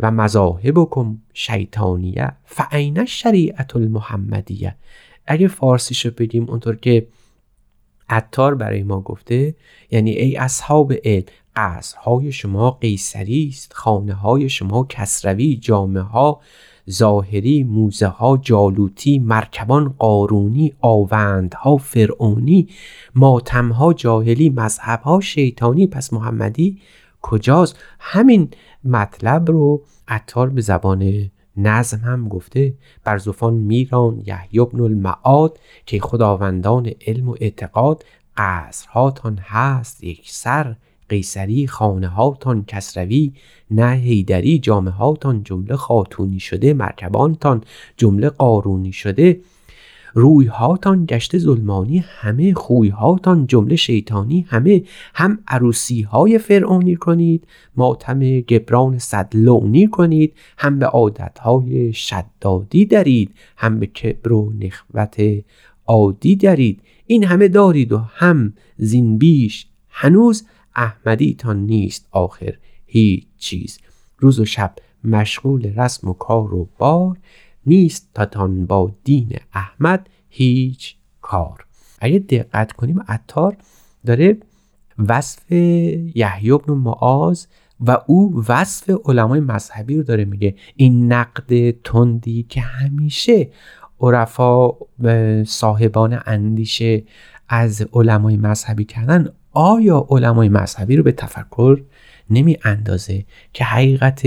و 0.00 0.10
مذاهبکم 0.10 1.18
شیطانیه 1.34 2.32
فعین 2.44 3.04
شریعت 3.04 3.76
المحمدیه. 3.76 4.76
اگه 5.26 5.48
فارسیشو 5.48 6.10
بگیم 6.10 6.50
اونطور 6.50 6.76
که 6.76 7.06
عطار 8.08 8.54
برای 8.54 8.82
ما 8.82 9.00
گفته 9.00 9.54
یعنی 9.90 10.10
ای 10.10 10.36
اصحاب 10.36 10.92
علم 11.04 11.24
قصرهای 11.56 12.32
شما 12.32 12.70
قیصری 12.70 13.48
است 13.52 13.72
خانه 13.72 14.14
های 14.14 14.48
شما 14.48 14.86
کسروی 14.88 15.56
جامعه 15.56 16.02
ها 16.02 16.40
ظاهری 16.90 17.64
موزه 17.64 18.06
ها 18.06 18.36
جالوتی 18.36 19.18
مرکبان 19.18 19.94
قارونی 19.98 20.72
آوندها 20.80 21.76
فرعونی 21.76 22.68
ماتم 23.14 23.72
ها 23.72 23.92
جاهلی 23.92 24.50
مذهب 24.50 25.00
ها 25.00 25.20
شیطانی. 25.20 25.86
پس 25.86 26.12
محمدی 26.12 26.80
کجاست؟ 27.22 27.76
همین 27.98 28.48
مطلب 28.84 29.50
رو 29.50 29.82
عطار 30.08 30.50
به 30.50 30.60
زبان 30.60 31.30
نظم 31.56 31.98
هم 31.98 32.28
گفته. 32.28 32.74
بر 33.04 33.18
زفان 33.18 33.54
میران 33.54 34.22
یحیی 34.26 34.64
بن 34.64 34.80
المعاد 34.80 35.58
که 35.86 36.00
خداوندان 36.00 36.90
علم 37.06 37.28
و 37.28 37.36
اعتقاد 37.40 38.04
قصرهاتان 38.36 39.38
هست. 39.42 40.04
یک 40.04 40.30
سر 40.30 40.76
قیصری 41.08 41.66
خانه 41.66 42.08
هاتان 42.08 42.64
کسروی 42.64 43.32
نه 43.70 43.92
هیدری 43.92 44.58
جامعه 44.58 44.94
هاتان 44.94 45.42
جمله 45.42 45.76
خاتونی 45.76 46.40
شده 46.40 46.74
مرکبانتان 46.74 47.64
جمله 47.96 48.28
قارونی 48.28 48.92
شده. 48.92 49.40
روی 50.14 50.46
هاتان 50.46 51.04
گشته 51.06 51.38
ظلمانی 51.38 51.98
همه 51.98 52.54
خوی 52.54 52.88
هاتان 52.88 53.46
جمله 53.46 53.76
شیطانی 53.76 54.46
همه 54.48 54.82
هم 55.14 55.38
عروسی 55.48 56.02
های 56.02 56.38
فرعونی 56.38 56.96
کنید 56.96 57.46
ماتم 57.76 58.40
گبران 58.40 58.98
صدلونی 58.98 59.86
کنید 59.86 60.34
هم 60.58 60.78
به 60.78 60.86
عادت 60.86 61.38
های 61.38 61.92
شدادی 61.92 62.84
درید 62.84 63.34
هم 63.56 63.80
به 63.80 63.86
کبر 63.86 64.32
و 64.32 64.52
نخوت 64.60 65.20
عادی 65.88 66.36
درید. 66.36 66.80
این 67.06 67.24
همه 67.24 67.48
دارید 67.48 67.92
و 67.92 67.98
هم 67.98 68.52
زین 68.76 69.18
بیش 69.18 69.66
هنوز 69.88 70.46
احمدیتان 70.76 71.66
نیست 71.66 72.08
آخر 72.10 72.54
هیچ 72.86 73.26
چیز. 73.38 73.78
روز 74.18 74.40
و 74.40 74.44
شب 74.44 74.74
مشغول 75.04 75.72
رسم 75.76 76.08
و 76.08 76.12
کار 76.12 76.54
و 76.54 76.68
بار 76.78 77.16
نیست 77.68 78.08
تاتان 78.14 78.66
با 78.66 78.90
دین 79.04 79.36
احمد 79.52 80.08
هیچ 80.28 80.96
کار. 81.22 81.64
اگه 82.00 82.18
دقت 82.18 82.72
کنیم 82.72 83.04
عطار 83.08 83.56
داره 84.06 84.36
وصف 85.08 85.52
یحیی 85.52 86.58
بن 86.58 86.74
معاذ 86.74 87.46
و 87.80 87.98
او 88.06 88.44
وصف 88.48 88.90
علمای 89.04 89.40
مذهبی 89.40 89.96
رو 89.96 90.02
داره 90.02 90.24
میگه. 90.24 90.54
این 90.76 91.12
نقد 91.12 91.70
تندی 91.70 92.42
که 92.48 92.60
همیشه 92.60 93.48
عرفا 94.00 94.70
صاحبان 95.44 96.22
اندیشه 96.26 97.04
از 97.48 97.86
علمای 97.92 98.36
مذهبی 98.36 98.84
کردن 98.84 99.28
آیا 99.52 100.06
علمای 100.10 100.48
مذهبی 100.48 100.96
رو 100.96 101.02
به 101.02 101.12
تفکر 101.12 101.82
نمی 102.30 102.56
اندازه 102.64 103.24
که 103.52 103.64
حقیقت 103.64 104.22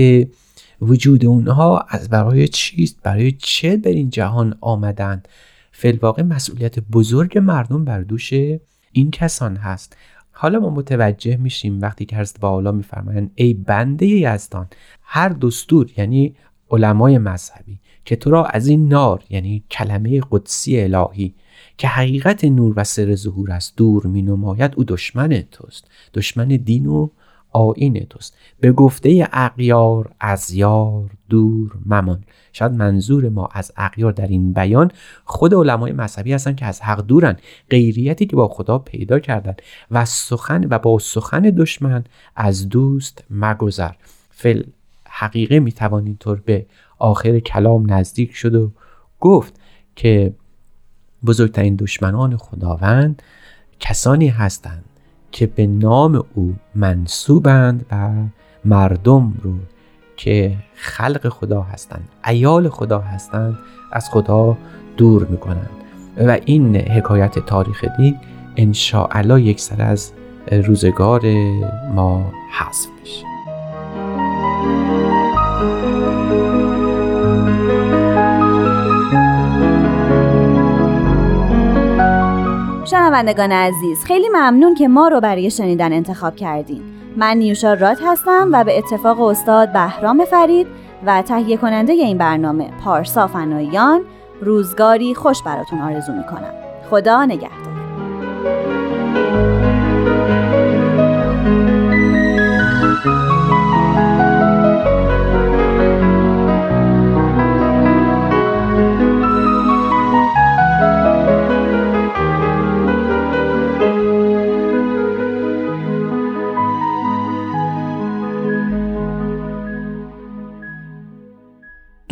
وجود 0.82 1.24
اونها 1.24 1.86
از 1.88 2.08
برای 2.08 2.48
چیست؟ 2.48 3.02
برای 3.02 3.32
چه 3.32 3.76
در 3.76 3.90
این 3.90 4.10
جهان 4.10 4.58
آمدن؟ 4.60 5.22
فلواقع 5.72 6.22
مسئولیت 6.22 6.78
بزرگ 6.78 7.38
مردم 7.38 7.84
بر 7.84 8.00
دوش 8.00 8.32
این 8.92 9.10
کسان 9.10 9.56
هست. 9.56 9.96
حالا 10.32 10.60
ما 10.60 10.70
متوجه 10.70 11.36
میشیم 11.36 11.80
وقتی 11.80 12.04
که 12.04 12.16
حضرت 12.16 12.40
بالا 12.40 12.72
میفرمایند 12.72 13.30
ای 13.34 13.54
بنده 13.54 14.06
یزدان 14.06 14.66
هر 15.02 15.28
دستور 15.28 15.90
یعنی 15.96 16.34
علمای 16.70 17.18
مذهبی 17.18 17.80
که 18.04 18.16
تو 18.16 18.30
را 18.30 18.44
از 18.44 18.66
این 18.66 18.88
نار 18.88 19.24
یعنی 19.30 19.64
کلمه 19.70 20.20
قدسی 20.30 20.80
الهی 20.80 21.34
که 21.78 21.88
حقیقت 21.88 22.44
نور 22.44 22.72
و 22.76 22.84
سر 22.84 23.14
ظهور 23.14 23.52
است 23.52 23.76
دور 23.76 24.06
می 24.06 24.22
نماید 24.22 24.74
او 24.76 24.84
دشمن 24.84 25.28
توست. 25.50 25.90
دشمن 26.14 26.48
دین 26.48 26.86
و 26.86 27.08
آین 27.52 28.06
توست. 28.10 28.36
به 28.60 28.72
گفته 28.72 29.28
اقیار 29.32 30.12
از 30.20 30.50
یار 30.50 31.10
دور 31.28 31.72
ممان. 31.86 32.24
شاید 32.52 32.72
منظور 32.72 33.28
ما 33.28 33.48
از 33.52 33.72
اقیار 33.76 34.12
در 34.12 34.26
این 34.26 34.52
بیان 34.52 34.90
خود 35.24 35.54
علمای 35.54 35.92
مذهبی 35.92 36.32
هستن 36.32 36.54
که 36.54 36.66
از 36.66 36.80
حق 36.80 37.06
دورن. 37.06 37.36
غیریتی 37.70 38.26
که 38.26 38.36
با 38.36 38.48
خدا 38.48 38.78
پیدا 38.78 39.18
کردن 39.18 39.54
و 39.90 40.04
سخن 40.04 40.66
و 40.70 40.78
با 40.78 40.98
سخن 40.98 41.40
دشمن 41.42 42.04
از 42.36 42.68
دوست 42.68 43.24
مگذر. 43.30 43.92
فل 44.30 44.62
حقیقه 45.08 45.60
می 45.60 45.72
توان 45.72 46.16
طور 46.16 46.40
به 46.44 46.66
آخر 46.98 47.40
کلام 47.40 47.92
نزدیک 47.92 48.34
شد 48.34 48.54
و 48.54 48.72
گفت 49.20 49.60
که 49.96 50.34
بزرگترین 51.26 51.76
دشمنان 51.76 52.36
خداوند 52.36 53.22
کسانی 53.80 54.28
هستند 54.28 54.84
که 55.32 55.46
به 55.46 55.66
نام 55.66 56.24
او 56.34 56.54
منصوبند 56.74 57.86
و 57.90 58.10
مردم 58.64 59.34
رو 59.42 59.54
که 60.16 60.56
خلق 60.74 61.28
خدا 61.28 61.62
هستند 61.62 62.08
ایال 62.28 62.68
خدا 62.68 62.98
هستند 62.98 63.58
از 63.92 64.10
خدا 64.10 64.56
دور 64.96 65.26
می‌کنند. 65.26 65.70
و 66.16 66.38
این 66.44 66.76
حکایت 66.76 67.38
تاریخ 67.38 67.84
دین 67.96 68.16
انشاءالله 68.56 69.42
یک 69.42 69.60
سر 69.60 69.82
از 69.82 70.12
روزگار 70.52 71.20
ما 71.94 72.32
حذف 72.58 72.88
میشه. 73.00 73.31
شنوندگان 82.92 83.52
عزیز 83.52 84.04
خیلی 84.04 84.28
ممنون 84.28 84.74
که 84.74 84.88
ما 84.88 85.08
رو 85.08 85.20
برای 85.20 85.50
شنیدن 85.50 85.92
انتخاب 85.92 86.36
کردین. 86.36 86.82
من 87.16 87.36
نیوشا 87.36 87.74
رات 87.74 87.98
هستم 88.06 88.48
و 88.52 88.64
به 88.64 88.78
اتفاق 88.78 89.20
استاد 89.20 89.72
بهرام 89.72 90.24
فرید 90.24 90.66
و 91.06 91.22
تهیه 91.22 91.56
کننده 91.56 91.92
این 91.92 92.18
برنامه 92.18 92.70
پارسا 92.84 93.26
فنایان 93.26 94.00
روزگاری 94.40 95.14
خوش 95.14 95.42
براتون 95.42 95.80
آرزو 95.80 96.12
می‌کنم. 96.12 96.54
خدا 96.90 97.24
نگهدار. 97.24 97.72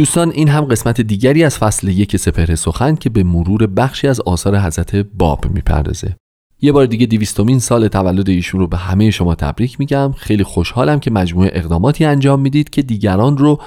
دوستان 0.01 0.31
این 0.31 0.49
هم 0.49 0.65
قسمت 0.65 1.01
دیگری 1.01 1.45
از 1.45 1.59
فصل 1.59 1.89
یک 1.89 2.17
سپهر 2.17 2.55
سخن 2.55 2.95
که 2.95 3.11
به 3.11 3.23
مرور 3.23 3.67
بخشی 3.67 4.09
از 4.09 4.21
آثار 4.21 4.59
حضرت 4.59 4.97
باب 4.97 5.51
می‌پردازه. 5.51 6.17
یه 6.61 6.73
بار 6.73 6.87
دیگه 6.87 7.07
دیویستومین 7.07 7.59
سال 7.59 7.89
تولد 7.89 8.29
ایشون 8.29 8.61
رو 8.61 8.67
به 8.67 8.77
همه 8.77 9.11
شما 9.11 9.35
تبریک 9.35 9.81
میگم. 9.81 10.13
خیلی 10.13 10.45
خوشحالم 10.45 11.01
که 11.01 11.11
مجموعه 11.11 11.51
اقداماتی 11.53 12.05
انجام 12.05 12.41
می‌دید 12.41 12.71
که 12.71 12.83
دیگران 12.83 13.39
رو 13.39 13.61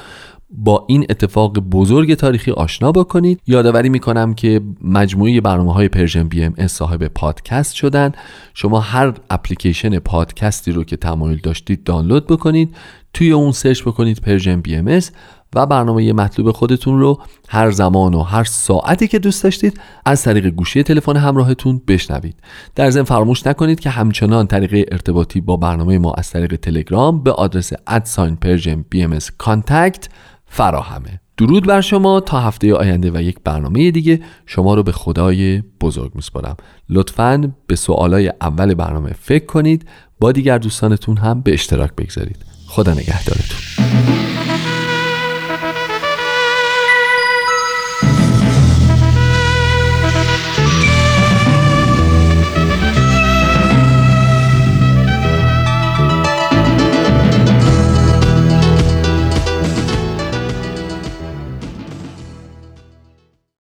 با 0.50 0.86
این 0.88 1.06
اتفاق 1.10 1.60
بزرگ 1.60 2.14
تاریخی 2.14 2.52
آشنا 2.52 2.92
بکنید. 2.92 3.40
یادآوری 3.48 3.90
می‌کنم 3.90 4.34
که 4.34 4.62
مجموعه 4.82 5.42
برنامه 5.42 5.74
های 5.74 5.88
Persian 5.88 6.28
BMS 6.28 6.68
صاحب 6.68 7.08
پادکست 7.08 7.74
شدن. 7.74 8.12
شما 8.54 8.80
هر 8.80 9.14
اپلیکیشن 9.30 10.00
پادکستی 10.00 10.72
رو 10.72 10.84
که 10.84 10.98
تمایل 10.98 11.40
داشتید 11.44 11.84
دانلود 11.84 12.28
بکنید. 12.28 12.76
توی 13.14 13.32
اون 13.32 13.52
search 13.52 13.82
بکنید 13.84 14.22
Persian 14.22 14.62
BMS 14.62 15.00
و 15.56 15.66
برنامه 15.66 16.14
مطلوب 16.14 16.52
خودتون 16.52 17.00
رو 17.00 17.22
هر 17.50 17.72
زمان 17.72 18.14
و 18.14 18.22
هر 18.22 18.44
ساعتی 18.44 19.08
که 19.08 19.20
دوست 19.20 19.44
داشتید 19.44 19.80
از 20.06 20.24
طریق 20.24 20.48
گوشی 20.48 20.84
تلفن 20.84 21.18
همراهتون 21.18 21.82
بشنوید. 21.88 22.36
در 22.76 22.90
ضمن 22.90 23.04
فراموش 23.04 23.48
نکنید 23.48 23.80
که 23.80 23.90
همچنان 23.90 24.48
طریق 24.48 24.88
ارتباطی 24.92 25.42
با 25.42 25.58
برنامه 25.58 25.98
ما 25.98 26.14
از 26.18 26.30
طریق 26.30 26.56
تلگرام 26.56 27.24
به 27.24 27.32
آدرس 27.32 27.72
at 27.88 28.36
sign 28.36 28.86
Persian 28.90 29.04
BMS 29.04 29.20
contact 29.38 30.10
فراهمه. 30.46 31.20
درود 31.38 31.68
بر 31.68 31.82
شما. 31.82 32.20
تا 32.20 32.40
هفته 32.40 32.74
آینده 32.74 33.12
و 33.12 33.22
یک 33.22 33.38
برنامه 33.44 33.92
دیگه 33.92 34.20
شما 34.46 34.76
رو 34.76 34.84
به 34.84 34.92
خدای 34.92 35.64
بزرگ 35.82 36.12
میسپارم. 36.16 36.58
لطفا 36.90 37.54
به 37.68 37.76
سوالای 37.76 38.34
اول 38.42 38.74
برنامه 38.74 39.14
فکر 39.20 39.46
کنید. 39.46 39.88
با 40.20 40.32
دیگر 40.32 40.58
دوستانتون 40.58 41.18
هم 41.18 41.42
به 41.42 41.54
اشتراک 41.54 41.92
بگذارید. 41.96 42.38
خدا 42.68 42.94
نگهدارتون. 42.94 44.33